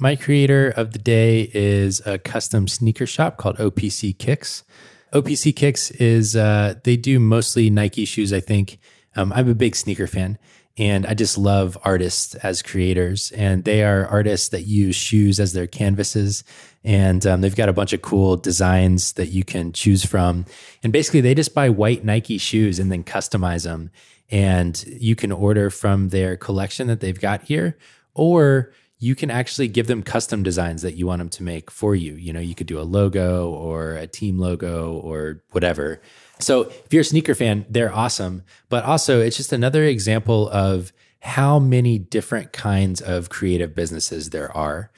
My 0.00 0.16
creator 0.16 0.70
of 0.70 0.92
the 0.92 0.98
day 0.98 1.48
is 1.54 2.04
a 2.04 2.18
custom 2.18 2.66
sneaker 2.66 3.06
shop 3.06 3.36
called 3.36 3.56
OPC 3.58 4.18
Kicks. 4.18 4.64
OPC 5.12 5.54
Kicks 5.54 5.92
is, 5.92 6.34
uh, 6.34 6.74
they 6.82 6.96
do 6.96 7.20
mostly 7.20 7.70
Nike 7.70 8.04
shoes, 8.04 8.32
I 8.32 8.40
think. 8.40 8.78
Um, 9.14 9.32
I'm 9.32 9.48
a 9.48 9.54
big 9.54 9.76
sneaker 9.76 10.08
fan. 10.08 10.38
And 10.78 11.06
I 11.06 11.14
just 11.14 11.36
love 11.36 11.76
artists 11.84 12.34
as 12.36 12.62
creators. 12.62 13.30
And 13.32 13.64
they 13.64 13.84
are 13.84 14.06
artists 14.06 14.48
that 14.50 14.62
use 14.62 14.96
shoes 14.96 15.38
as 15.38 15.52
their 15.52 15.66
canvases. 15.66 16.44
And 16.82 17.26
um, 17.26 17.40
they've 17.42 17.54
got 17.54 17.68
a 17.68 17.74
bunch 17.74 17.92
of 17.92 18.02
cool 18.02 18.36
designs 18.36 19.12
that 19.14 19.28
you 19.28 19.44
can 19.44 19.72
choose 19.72 20.04
from. 20.04 20.46
And 20.82 20.92
basically, 20.92 21.20
they 21.20 21.34
just 21.34 21.54
buy 21.54 21.68
white 21.68 22.04
Nike 22.04 22.38
shoes 22.38 22.78
and 22.78 22.90
then 22.90 23.04
customize 23.04 23.64
them. 23.64 23.90
And 24.30 24.82
you 24.86 25.14
can 25.14 25.30
order 25.30 25.68
from 25.68 26.08
their 26.08 26.36
collection 26.36 26.86
that 26.86 27.00
they've 27.00 27.20
got 27.20 27.42
here, 27.42 27.76
or 28.14 28.72
you 29.02 29.16
can 29.16 29.32
actually 29.32 29.66
give 29.66 29.88
them 29.88 30.00
custom 30.00 30.44
designs 30.44 30.82
that 30.82 30.94
you 30.94 31.08
want 31.08 31.18
them 31.18 31.28
to 31.28 31.42
make 31.42 31.72
for 31.72 31.96
you. 31.96 32.14
You 32.14 32.32
know, 32.32 32.38
you 32.38 32.54
could 32.54 32.68
do 32.68 32.78
a 32.78 32.86
logo 32.86 33.50
or 33.50 33.96
a 33.96 34.06
team 34.06 34.38
logo 34.38 34.92
or 34.92 35.42
whatever. 35.50 36.00
So 36.38 36.62
if 36.62 36.92
you're 36.92 37.00
a 37.00 37.04
sneaker 37.04 37.34
fan, 37.34 37.66
they're 37.68 37.92
awesome. 37.92 38.44
But 38.68 38.84
also, 38.84 39.20
it's 39.20 39.36
just 39.36 39.52
another 39.52 39.82
example 39.82 40.48
of 40.50 40.92
how 41.18 41.58
many 41.58 41.98
different 41.98 42.52
kinds 42.52 43.00
of 43.00 43.28
creative 43.28 43.74
businesses 43.74 44.30
there 44.30 44.56
are. 44.56 44.92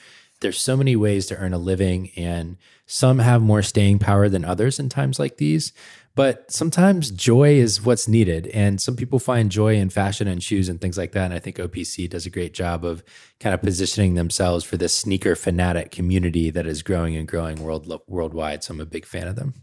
there's 0.44 0.60
so 0.60 0.76
many 0.76 0.94
ways 0.94 1.26
to 1.26 1.36
earn 1.36 1.54
a 1.54 1.58
living, 1.58 2.10
and 2.16 2.56
some 2.86 3.18
have 3.18 3.40
more 3.40 3.62
staying 3.62 3.98
power 3.98 4.28
than 4.28 4.44
others 4.44 4.78
in 4.78 4.90
times 4.90 5.18
like 5.18 5.38
these. 5.38 5.72
But 6.16 6.50
sometimes 6.50 7.10
joy 7.10 7.54
is 7.54 7.84
what's 7.84 8.06
needed. 8.06 8.46
And 8.48 8.80
some 8.80 8.94
people 8.94 9.18
find 9.18 9.50
joy 9.50 9.74
in 9.74 9.90
fashion 9.90 10.28
and 10.28 10.42
shoes 10.42 10.68
and 10.68 10.80
things 10.80 10.96
like 10.96 11.12
that. 11.12 11.24
And 11.24 11.34
I 11.34 11.40
think 11.40 11.56
OPC 11.56 12.08
does 12.08 12.24
a 12.24 12.30
great 12.30 12.54
job 12.54 12.84
of 12.84 13.02
kind 13.40 13.52
of 13.52 13.62
positioning 13.62 14.14
themselves 14.14 14.64
for 14.64 14.76
this 14.76 14.94
sneaker 14.94 15.34
fanatic 15.34 15.90
community 15.90 16.50
that 16.50 16.66
is 16.66 16.82
growing 16.82 17.16
and 17.16 17.26
growing 17.26 17.60
world, 17.60 17.92
worldwide. 18.06 18.62
So 18.62 18.74
I'm 18.74 18.80
a 18.80 18.86
big 18.86 19.06
fan 19.06 19.26
of 19.26 19.34
them. 19.34 19.54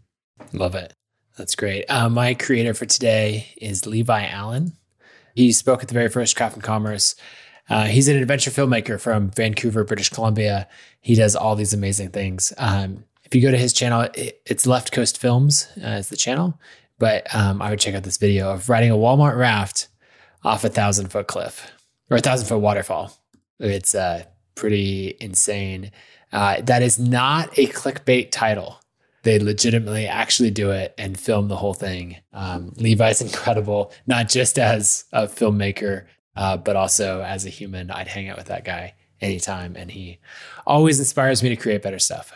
Love 0.51 0.75
it. 0.75 0.93
That's 1.37 1.55
great. 1.55 1.85
Uh, 1.89 2.09
my 2.09 2.33
creator 2.33 2.73
for 2.73 2.85
today 2.85 3.47
is 3.55 3.85
Levi 3.85 4.27
Allen. 4.27 4.73
He 5.33 5.53
spoke 5.53 5.81
at 5.81 5.87
the 5.87 5.93
very 5.93 6.09
first 6.09 6.35
Craft 6.35 6.55
and 6.55 6.63
Commerce. 6.63 7.15
Uh, 7.69 7.85
he's 7.85 8.09
an 8.09 8.17
adventure 8.17 8.51
filmmaker 8.51 8.99
from 8.99 9.31
Vancouver, 9.31 9.85
British 9.85 10.09
Columbia. 10.09 10.67
He 10.99 11.15
does 11.15 11.37
all 11.37 11.55
these 11.55 11.73
amazing 11.73 12.09
things. 12.09 12.51
Um, 12.57 13.05
if 13.31 13.35
you 13.35 13.41
go 13.41 13.51
to 13.51 13.57
his 13.57 13.71
channel, 13.71 14.09
it's 14.13 14.67
Left 14.67 14.91
Coast 14.91 15.17
Films 15.17 15.69
uh, 15.81 15.91
is 15.91 16.09
the 16.09 16.17
channel. 16.17 16.59
But 16.99 17.33
um, 17.33 17.61
I 17.61 17.69
would 17.69 17.79
check 17.79 17.95
out 17.95 18.03
this 18.03 18.17
video 18.17 18.51
of 18.51 18.67
riding 18.67 18.91
a 18.91 18.95
Walmart 18.95 19.37
raft 19.37 19.87
off 20.43 20.65
a 20.65 20.69
thousand 20.69 21.07
foot 21.13 21.27
cliff 21.27 21.71
or 22.09 22.17
a 22.17 22.19
thousand 22.19 22.49
foot 22.49 22.59
waterfall. 22.59 23.17
It's 23.57 23.95
uh, 23.95 24.25
pretty 24.55 25.15
insane. 25.21 25.91
Uh, 26.33 26.59
that 26.63 26.83
is 26.83 26.99
not 26.99 27.57
a 27.57 27.67
clickbait 27.67 28.31
title. 28.31 28.81
They 29.23 29.39
legitimately 29.39 30.07
actually 30.07 30.51
do 30.51 30.71
it 30.71 30.93
and 30.97 31.17
film 31.17 31.47
the 31.47 31.55
whole 31.55 31.73
thing. 31.73 32.17
Um, 32.33 32.73
Levi's 32.75 33.21
incredible, 33.21 33.93
not 34.07 34.27
just 34.27 34.59
as 34.59 35.05
a 35.13 35.27
filmmaker, 35.27 36.03
uh, 36.35 36.57
but 36.57 36.75
also 36.75 37.21
as 37.21 37.45
a 37.45 37.49
human. 37.49 37.91
I'd 37.91 38.09
hang 38.09 38.27
out 38.27 38.37
with 38.37 38.47
that 38.47 38.65
guy 38.65 38.95
anytime, 39.21 39.77
and 39.77 39.89
he 39.89 40.19
always 40.67 40.99
inspires 40.99 41.41
me 41.41 41.47
to 41.47 41.55
create 41.55 41.81
better 41.81 41.99
stuff. 41.99 42.33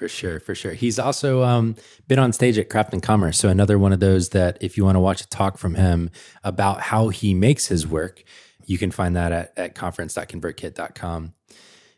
For 0.00 0.08
sure, 0.08 0.40
for 0.40 0.54
sure. 0.54 0.72
He's 0.72 0.98
also 0.98 1.42
um, 1.42 1.76
been 2.08 2.18
on 2.18 2.32
stage 2.32 2.56
at 2.56 2.70
Craft 2.70 2.94
and 2.94 3.02
Commerce. 3.02 3.36
So, 3.36 3.50
another 3.50 3.78
one 3.78 3.92
of 3.92 4.00
those 4.00 4.30
that 4.30 4.56
if 4.62 4.78
you 4.78 4.84
want 4.86 4.96
to 4.96 5.00
watch 5.00 5.20
a 5.20 5.28
talk 5.28 5.58
from 5.58 5.74
him 5.74 6.08
about 6.42 6.80
how 6.80 7.10
he 7.10 7.34
makes 7.34 7.66
his 7.66 7.86
work, 7.86 8.24
you 8.64 8.78
can 8.78 8.90
find 8.90 9.14
that 9.14 9.30
at, 9.30 9.52
at 9.58 9.74
conference.convertkit.com. 9.74 11.34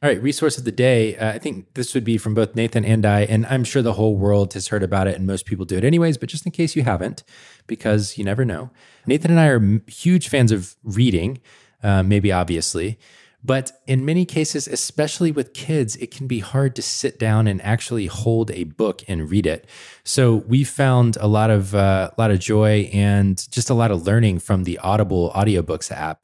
All 0.03 0.09
right, 0.09 0.21
resource 0.21 0.59
of 0.59 0.65
the 0.65 0.73
day. 0.73 1.17
Uh, 1.17 1.35
I 1.35 1.39
think 1.39 1.75
this 1.75 1.95
would 1.95 2.03
be 2.03 2.19
from 2.19 2.35
both 2.35 2.57
Nathan 2.57 2.85
and 2.85 3.07
I, 3.07 3.21
and 3.21 3.47
I'm 3.47 3.63
sure 3.63 3.83
the 3.83 3.93
whole 3.93 4.17
world 4.17 4.53
has 4.55 4.67
heard 4.67 4.83
about 4.83 5.07
it 5.07 5.15
and 5.15 5.25
most 5.25 5.47
people 5.47 5.65
do 5.65 5.77
it 5.77 5.85
anyways, 5.85 6.19
but 6.19 6.29
just 6.29 6.45
in 6.45 6.51
case 6.51 6.75
you 6.75 6.83
haven't, 6.83 7.23
because 7.69 8.19
you 8.19 8.25
never 8.25 8.45
know. 8.45 8.71
Nathan 9.07 9.31
and 9.31 9.39
I 9.39 9.47
are 9.47 9.81
huge 9.87 10.29
fans 10.29 10.51
of 10.51 10.75
reading, 10.83 11.41
uh, 11.85 12.03
maybe 12.03 12.33
obviously. 12.33 12.99
But 13.45 13.73
in 13.87 14.05
many 14.05 14.25
cases, 14.25 14.69
especially 14.69 15.33
with 15.33 15.53
kids, 15.53 15.97
it 15.97 16.11
can 16.13 16.27
be 16.27 16.39
hard 16.39 16.77
to 16.77 16.83
sit 16.83 17.19
down 17.19 17.49
and 17.49 17.61
actually 17.63 18.07
hold 18.07 18.51
a 18.53 18.65
book 18.65 19.03
and 19.09 19.29
read 19.29 19.47
it. 19.47 19.67
So 20.05 20.37
we 20.47 20.63
found 20.63 21.17
a 21.21 21.27
lot 21.27 21.51
of 21.51 21.75
uh, 21.75 22.11
a 22.17 22.21
lot 22.21 22.31
of 22.31 22.39
joy 22.39 22.91
and 22.93 23.37
just 23.51 23.69
a 23.69 23.75
lot 23.75 23.91
of 23.91 24.07
learning 24.07 24.39
from 24.39 24.65
the 24.65 24.79
Audible 24.79 25.33
audiobooks 25.35 25.91
app. 25.91 26.21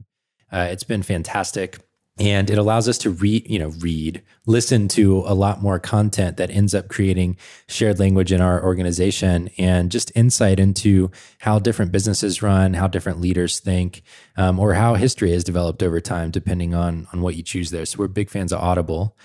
Uh, 0.53 0.69
it's 0.71 0.85
been 0.85 1.03
fantastic 1.03 1.79
and 2.19 2.51
it 2.51 2.59
allows 2.59 2.89
us 2.89 2.99
to 2.99 3.11
read 3.11 3.49
you 3.49 3.59
know 3.59 3.69
read 3.79 4.23
listen 4.47 4.89
to 4.89 5.23
a 5.27 5.35
lot 5.35 5.63
more 5.63 5.79
content 5.79 6.37
that 6.37 6.51
ends 6.51 6.75
up 6.75 6.89
creating 6.89 7.37
shared 7.67 7.99
language 7.99 8.33
in 8.33 8.41
our 8.41 8.63
organization 8.63 9.51
and 9.59 9.91
just 9.91 10.11
insight 10.15 10.59
into 10.59 11.11
how 11.39 11.59
different 11.59 11.93
businesses 11.93 12.43
run 12.43 12.75
how 12.75 12.87
different 12.87 13.21
leaders 13.21 13.61
think 13.61 14.03
um, 14.37 14.59
or 14.59 14.75
how 14.75 14.95
history 14.95 15.33
has 15.33 15.45
developed 15.45 15.83
over 15.83 16.01
time 16.01 16.31
depending 16.31 16.75
on 16.75 17.07
on 17.13 17.21
what 17.23 17.37
you 17.37 17.43
choose 17.43 17.71
there. 17.71 17.85
So 17.85 17.99
we're 17.99 18.09
big 18.09 18.31
fans 18.31 18.53
of 18.53 18.61
audible. 18.61 19.17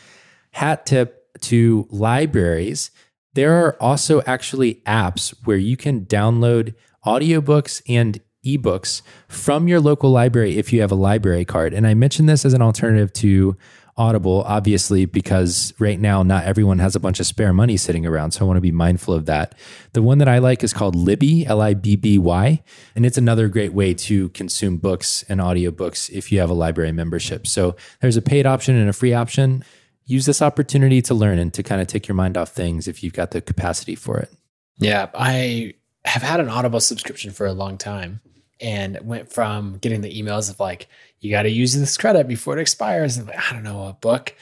Hat 0.52 0.86
tip 0.86 1.28
to 1.42 1.88
libraries. 1.90 2.92
There 3.34 3.66
are 3.66 3.82
also 3.82 4.22
actually 4.26 4.76
apps 4.86 5.34
where 5.46 5.58
you 5.58 5.76
can 5.76 6.06
download 6.06 6.76
audiobooks 7.06 7.82
and 7.88 8.22
ebooks 8.46 9.02
from 9.28 9.68
your 9.68 9.80
local 9.80 10.12
library 10.12 10.58
if 10.58 10.72
you 10.74 10.82
have 10.82 10.92
a 10.92 10.96
library 10.96 11.46
card. 11.46 11.74
And 11.74 11.88
I 11.88 11.94
mention 11.94 12.26
this 12.26 12.46
as 12.46 12.54
an 12.54 12.62
alternative 12.62 13.12
to 13.14 13.58
Audible, 13.96 14.44
obviously, 14.48 15.06
because 15.06 15.72
right 15.78 16.00
now 16.00 16.24
not 16.24 16.46
everyone 16.46 16.80
has 16.80 16.96
a 16.96 17.00
bunch 17.00 17.20
of 17.20 17.28
spare 17.28 17.54
money 17.54 17.78
sitting 17.78 18.08
around. 18.08 18.32
So 18.32 18.44
I 18.44 18.48
want 18.48 18.58
to 18.58 18.62
be 18.62 18.72
mindful 18.72 19.14
of 19.14 19.28
that. 19.28 19.54
The 19.94 20.02
one 20.02 20.18
that 20.18 20.28
I 20.28 20.40
like 20.40 20.64
is 20.64 20.74
called 20.74 20.96
Libby, 20.96 21.46
L 21.46 21.62
I 21.62 21.76
B 21.76 21.96
B 21.96 22.18
Y. 22.18 22.64
And 22.96 23.06
it's 23.06 23.20
another 23.20 23.48
great 23.48 23.72
way 23.72 23.94
to 23.94 24.30
consume 24.30 24.78
books 24.78 25.24
and 25.30 25.40
audiobooks 25.40 26.10
if 26.10 26.32
you 26.32 26.40
have 26.40 26.50
a 26.50 26.56
library 26.56 26.92
membership. 26.92 27.46
So 27.46 27.76
there's 28.02 28.18
a 28.18 28.22
paid 28.22 28.48
option 28.48 28.76
and 28.76 28.90
a 28.90 28.94
free 28.94 29.14
option. 29.14 29.64
Use 30.06 30.26
this 30.26 30.42
opportunity 30.42 31.02
to 31.04 31.14
learn 31.14 31.38
and 31.38 31.54
to 31.54 31.62
kind 31.62 31.80
of 31.80 31.86
take 31.88 32.08
your 32.08 32.16
mind 32.16 32.36
off 32.36 32.50
things 32.50 32.88
if 32.88 33.04
you've 33.04 33.14
got 33.14 33.30
the 33.30 33.42
capacity 33.42 33.94
for 33.94 34.18
it. 34.18 34.34
Yeah, 34.80 35.10
I 35.14 35.76
have 36.04 36.24
had 36.24 36.40
an 36.40 36.50
Audible 36.50 36.80
subscription 36.80 37.32
for 37.32 37.46
a 37.46 37.54
long 37.54 37.78
time 37.78 38.22
and 38.64 38.98
went 39.04 39.32
from 39.32 39.78
getting 39.78 40.02
the 40.02 40.22
emails 40.22 40.50
of 40.50 40.60
like, 40.60 40.88
you 41.20 41.30
got 41.30 41.44
to 41.44 41.50
use 41.50 41.74
this 41.74 41.98
credit 41.98 42.28
before 42.28 42.58
it 42.58 42.62
expires, 42.62 43.18
and 43.18 43.28
like, 43.28 43.52
I 43.52 43.54
don't 43.54 43.64
know, 43.64 43.88
a 43.88 43.94
book, 43.94 44.36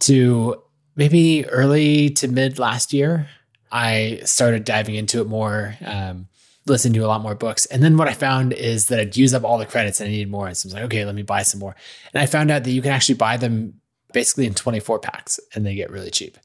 to 0.00 0.62
maybe 0.94 1.46
early 1.46 2.10
to 2.10 2.28
mid 2.28 2.58
last 2.58 2.92
year, 2.92 3.28
I 3.70 4.20
started 4.24 4.64
diving 4.64 4.94
into 4.94 5.20
it 5.20 5.26
more, 5.26 5.76
um, 5.84 6.28
listened 6.66 6.94
to 6.94 7.00
a 7.00 7.08
lot 7.08 7.22
more 7.22 7.34
books. 7.34 7.66
And 7.66 7.82
then 7.82 7.96
what 7.96 8.08
I 8.08 8.12
found 8.12 8.52
is 8.52 8.86
that 8.86 9.00
I'd 9.00 9.16
use 9.16 9.32
up 9.34 9.44
all 9.44 9.58
the 9.58 9.66
credits 9.66 10.00
and 10.00 10.08
I 10.08 10.10
needed 10.12 10.30
more. 10.30 10.46
And 10.46 10.56
so 10.56 10.66
I 10.66 10.68
was 10.68 10.74
like, 10.74 10.84
okay, 10.84 11.04
let 11.04 11.14
me 11.14 11.22
buy 11.22 11.42
some 11.42 11.60
more. 11.60 11.74
And 12.12 12.22
I 12.22 12.26
found 12.26 12.50
out 12.50 12.64
that 12.64 12.70
you 12.70 12.82
can 12.82 12.92
actually 12.92 13.16
buy 13.16 13.36
them 13.38 13.80
basically 14.12 14.46
in 14.46 14.54
24 14.54 14.98
packs 14.98 15.40
and 15.54 15.64
they 15.64 15.74
get 15.74 15.90
really 15.90 16.10
cheap 16.10 16.36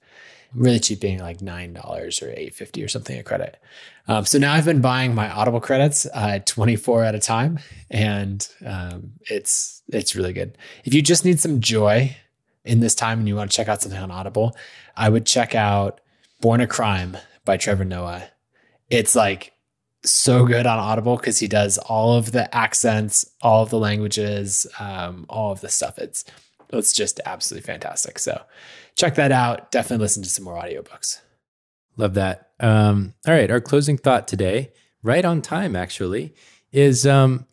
really 0.54 0.80
cheap 0.80 1.02
being 1.02 1.20
like 1.20 1.42
nine 1.42 1.74
dollars 1.74 2.22
or 2.22 2.34
eight 2.36 2.56
fifty 2.56 2.84
or 2.84 2.88
something 2.88 3.18
a 3.20 3.24
credit. 3.24 3.58
Um, 4.08 4.26
so 4.26 4.38
now 4.38 4.54
I've 4.54 4.66
been 4.66 4.82
buying 4.82 5.14
my 5.14 5.30
Audible 5.30 5.60
credits 5.60 6.08
uh, 6.14 6.40
twenty 6.46 6.76
four 6.76 7.04
at 7.04 7.16
a 7.16 7.20
time, 7.20 7.60
and 7.90 8.48
um, 8.66 9.12
it's 9.22 9.82
it's 9.90 10.16
really 10.16 10.34
good. 10.34 10.58
If 10.84 10.94
you 10.94 11.02
just 11.02 11.26
need 11.26 11.40
some 11.40 11.60
joy 11.60 12.16
in 12.64 12.80
this 12.80 12.96
time 12.96 13.20
and 13.20 13.28
you 13.28 13.36
want 13.36 13.50
to 13.52 13.56
check 13.56 13.68
out 13.68 13.82
something 13.82 14.00
on 14.00 14.12
Audible, 14.12 14.56
I 14.96 15.10
would 15.10 15.26
check 15.26 15.56
out 15.56 16.02
Born 16.42 16.62
a 16.62 16.68
Crime 16.68 17.18
by 17.46 17.58
Trevor 17.58 17.86
Noah. 17.86 18.30
It's 18.90 19.16
like 19.16 19.54
so 20.04 20.46
good 20.46 20.66
on 20.66 20.80
Audible 20.80 21.18
because 21.18 21.40
he 21.40 21.48
does 21.48 21.78
all 21.78 22.16
of 22.16 22.32
the 22.32 22.54
accents, 22.56 23.30
all 23.42 23.64
of 23.64 23.70
the 23.70 23.80
languages, 23.80 24.68
um, 24.80 25.26
all 25.30 25.52
of 25.52 25.62
the 25.62 25.70
stuff. 25.70 25.98
It's 25.98 26.24
it's 26.70 26.94
just 26.94 27.20
absolutely 27.26 27.66
fantastic. 27.66 28.20
So 28.20 28.42
check 28.98 29.16
that 29.16 29.32
out. 29.32 29.72
Definitely 29.72 30.04
listen 30.04 30.24
to 30.24 30.30
some 30.30 30.44
more 30.44 30.56
audiobooks. 30.56 31.22
Love 31.96 32.16
that. 32.16 32.50
Um, 32.60 33.14
all 33.26 33.34
right. 33.34 33.50
Our 33.50 33.62
closing 33.62 33.98
thought 33.98 34.28
today, 34.28 34.72
right 35.02 35.24
on 35.24 35.42
time, 35.42 35.76
actually, 35.76 36.34
is 36.72 37.08
um, 37.08 37.46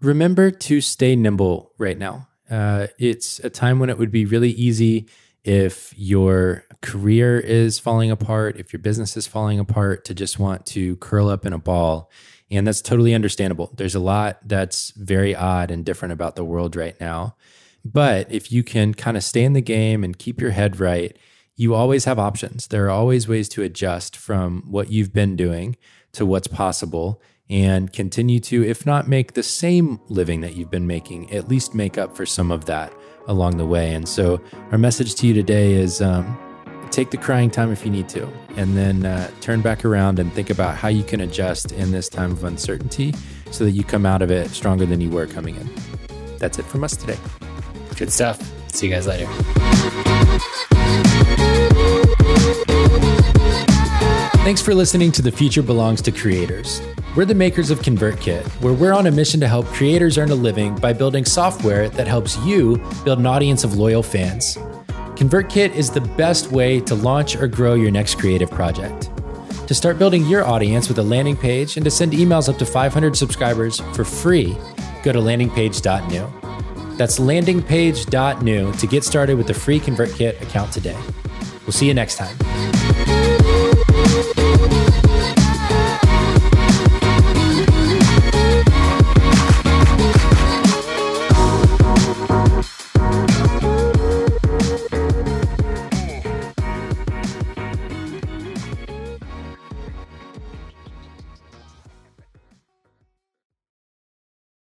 remember 0.00 0.50
to 0.50 0.80
stay 0.80 1.16
nimble 1.16 1.72
right 1.78 1.98
now. 1.98 2.28
Uh, 2.50 2.88
it's 2.98 3.38
a 3.40 3.50
time 3.50 3.78
when 3.78 3.88
it 3.88 3.98
would 3.98 4.10
be 4.10 4.26
really 4.26 4.50
easy 4.50 5.08
if 5.44 5.94
your 5.96 6.64
career 6.82 7.40
is 7.40 7.78
falling 7.78 8.10
apart, 8.10 8.58
if 8.58 8.72
your 8.72 8.80
business 8.80 9.16
is 9.16 9.26
falling 9.26 9.58
apart, 9.58 10.04
to 10.04 10.14
just 10.14 10.38
want 10.38 10.66
to 10.66 10.96
curl 10.96 11.28
up 11.28 11.46
in 11.46 11.52
a 11.52 11.58
ball. 11.58 12.10
And 12.50 12.66
that's 12.66 12.82
totally 12.82 13.14
understandable. 13.14 13.72
There's 13.76 13.94
a 13.94 14.00
lot 14.00 14.38
that's 14.44 14.90
very 14.90 15.34
odd 15.34 15.70
and 15.70 15.84
different 15.84 16.12
about 16.12 16.36
the 16.36 16.44
world 16.44 16.76
right 16.76 17.00
now. 17.00 17.36
But 17.84 18.30
if 18.30 18.52
you 18.52 18.62
can 18.62 18.94
kind 18.94 19.16
of 19.16 19.24
stay 19.24 19.44
in 19.44 19.52
the 19.52 19.60
game 19.60 20.04
and 20.04 20.18
keep 20.18 20.40
your 20.40 20.50
head 20.50 20.78
right, 20.78 21.16
you 21.56 21.74
always 21.74 22.04
have 22.04 22.18
options. 22.18 22.68
There 22.68 22.86
are 22.86 22.90
always 22.90 23.28
ways 23.28 23.48
to 23.50 23.62
adjust 23.62 24.16
from 24.16 24.62
what 24.68 24.90
you've 24.90 25.12
been 25.12 25.36
doing 25.36 25.76
to 26.12 26.26
what's 26.26 26.46
possible 26.46 27.20
and 27.50 27.92
continue 27.92 28.40
to, 28.40 28.64
if 28.64 28.86
not 28.86 29.08
make 29.08 29.34
the 29.34 29.42
same 29.42 30.00
living 30.08 30.40
that 30.40 30.54
you've 30.54 30.70
been 30.70 30.86
making, 30.86 31.30
at 31.32 31.48
least 31.48 31.74
make 31.74 31.98
up 31.98 32.16
for 32.16 32.24
some 32.24 32.50
of 32.50 32.64
that 32.64 32.92
along 33.26 33.58
the 33.58 33.66
way. 33.66 33.94
And 33.94 34.08
so, 34.08 34.40
our 34.70 34.78
message 34.78 35.14
to 35.16 35.26
you 35.26 35.34
today 35.34 35.72
is 35.72 36.00
um, 36.00 36.38
take 36.90 37.10
the 37.10 37.16
crying 37.16 37.50
time 37.50 37.70
if 37.70 37.84
you 37.84 37.90
need 37.90 38.08
to, 38.10 38.26
and 38.56 38.76
then 38.76 39.04
uh, 39.04 39.30
turn 39.40 39.60
back 39.60 39.84
around 39.84 40.18
and 40.18 40.32
think 40.32 40.50
about 40.50 40.76
how 40.76 40.88
you 40.88 41.04
can 41.04 41.20
adjust 41.20 41.72
in 41.72 41.90
this 41.90 42.08
time 42.08 42.32
of 42.32 42.44
uncertainty 42.44 43.14
so 43.50 43.64
that 43.64 43.72
you 43.72 43.84
come 43.84 44.06
out 44.06 44.22
of 44.22 44.30
it 44.30 44.48
stronger 44.50 44.86
than 44.86 45.00
you 45.00 45.10
were 45.10 45.26
coming 45.26 45.56
in. 45.56 45.70
That's 46.38 46.58
it 46.58 46.64
from 46.64 46.84
us 46.84 46.96
today. 46.96 47.18
Good 48.02 48.12
stuff. 48.12 48.52
See 48.72 48.88
you 48.88 48.92
guys 48.92 49.06
later. 49.06 49.26
Thanks 54.42 54.60
for 54.60 54.74
listening 54.74 55.12
to 55.12 55.22
The 55.22 55.30
Future 55.30 55.62
Belongs 55.62 56.02
to 56.02 56.10
Creators. 56.10 56.82
We're 57.14 57.26
the 57.26 57.36
makers 57.36 57.70
of 57.70 57.78
ConvertKit, 57.78 58.44
where 58.60 58.72
we're 58.72 58.92
on 58.92 59.06
a 59.06 59.12
mission 59.12 59.38
to 59.38 59.46
help 59.46 59.66
creators 59.66 60.18
earn 60.18 60.30
a 60.30 60.34
living 60.34 60.74
by 60.74 60.92
building 60.92 61.24
software 61.24 61.88
that 61.90 62.08
helps 62.08 62.36
you 62.38 62.78
build 63.04 63.20
an 63.20 63.26
audience 63.26 63.62
of 63.62 63.76
loyal 63.76 64.02
fans. 64.02 64.56
ConvertKit 65.14 65.72
is 65.72 65.88
the 65.88 66.00
best 66.00 66.50
way 66.50 66.80
to 66.80 66.96
launch 66.96 67.36
or 67.36 67.46
grow 67.46 67.74
your 67.74 67.92
next 67.92 68.16
creative 68.18 68.50
project. 68.50 69.12
To 69.68 69.74
start 69.76 70.00
building 70.00 70.26
your 70.26 70.44
audience 70.44 70.88
with 70.88 70.98
a 70.98 71.04
landing 71.04 71.36
page 71.36 71.76
and 71.76 71.84
to 71.84 71.90
send 71.92 72.14
emails 72.14 72.48
up 72.48 72.58
to 72.58 72.66
500 72.66 73.16
subscribers 73.16 73.78
for 73.94 74.04
free, 74.04 74.58
go 75.04 75.12
to 75.12 75.20
landingpage.new. 75.20 76.41
That's 76.96 77.18
landingpage.new 77.18 78.72
to 78.72 78.86
get 78.86 79.04
started 79.04 79.36
with 79.36 79.46
the 79.46 79.54
free 79.54 79.80
ConvertKit 79.80 80.40
account 80.42 80.72
today. 80.72 80.98
We'll 81.64 81.72
see 81.72 81.86
you 81.86 81.94
next 81.94 82.16
time. 82.16 82.51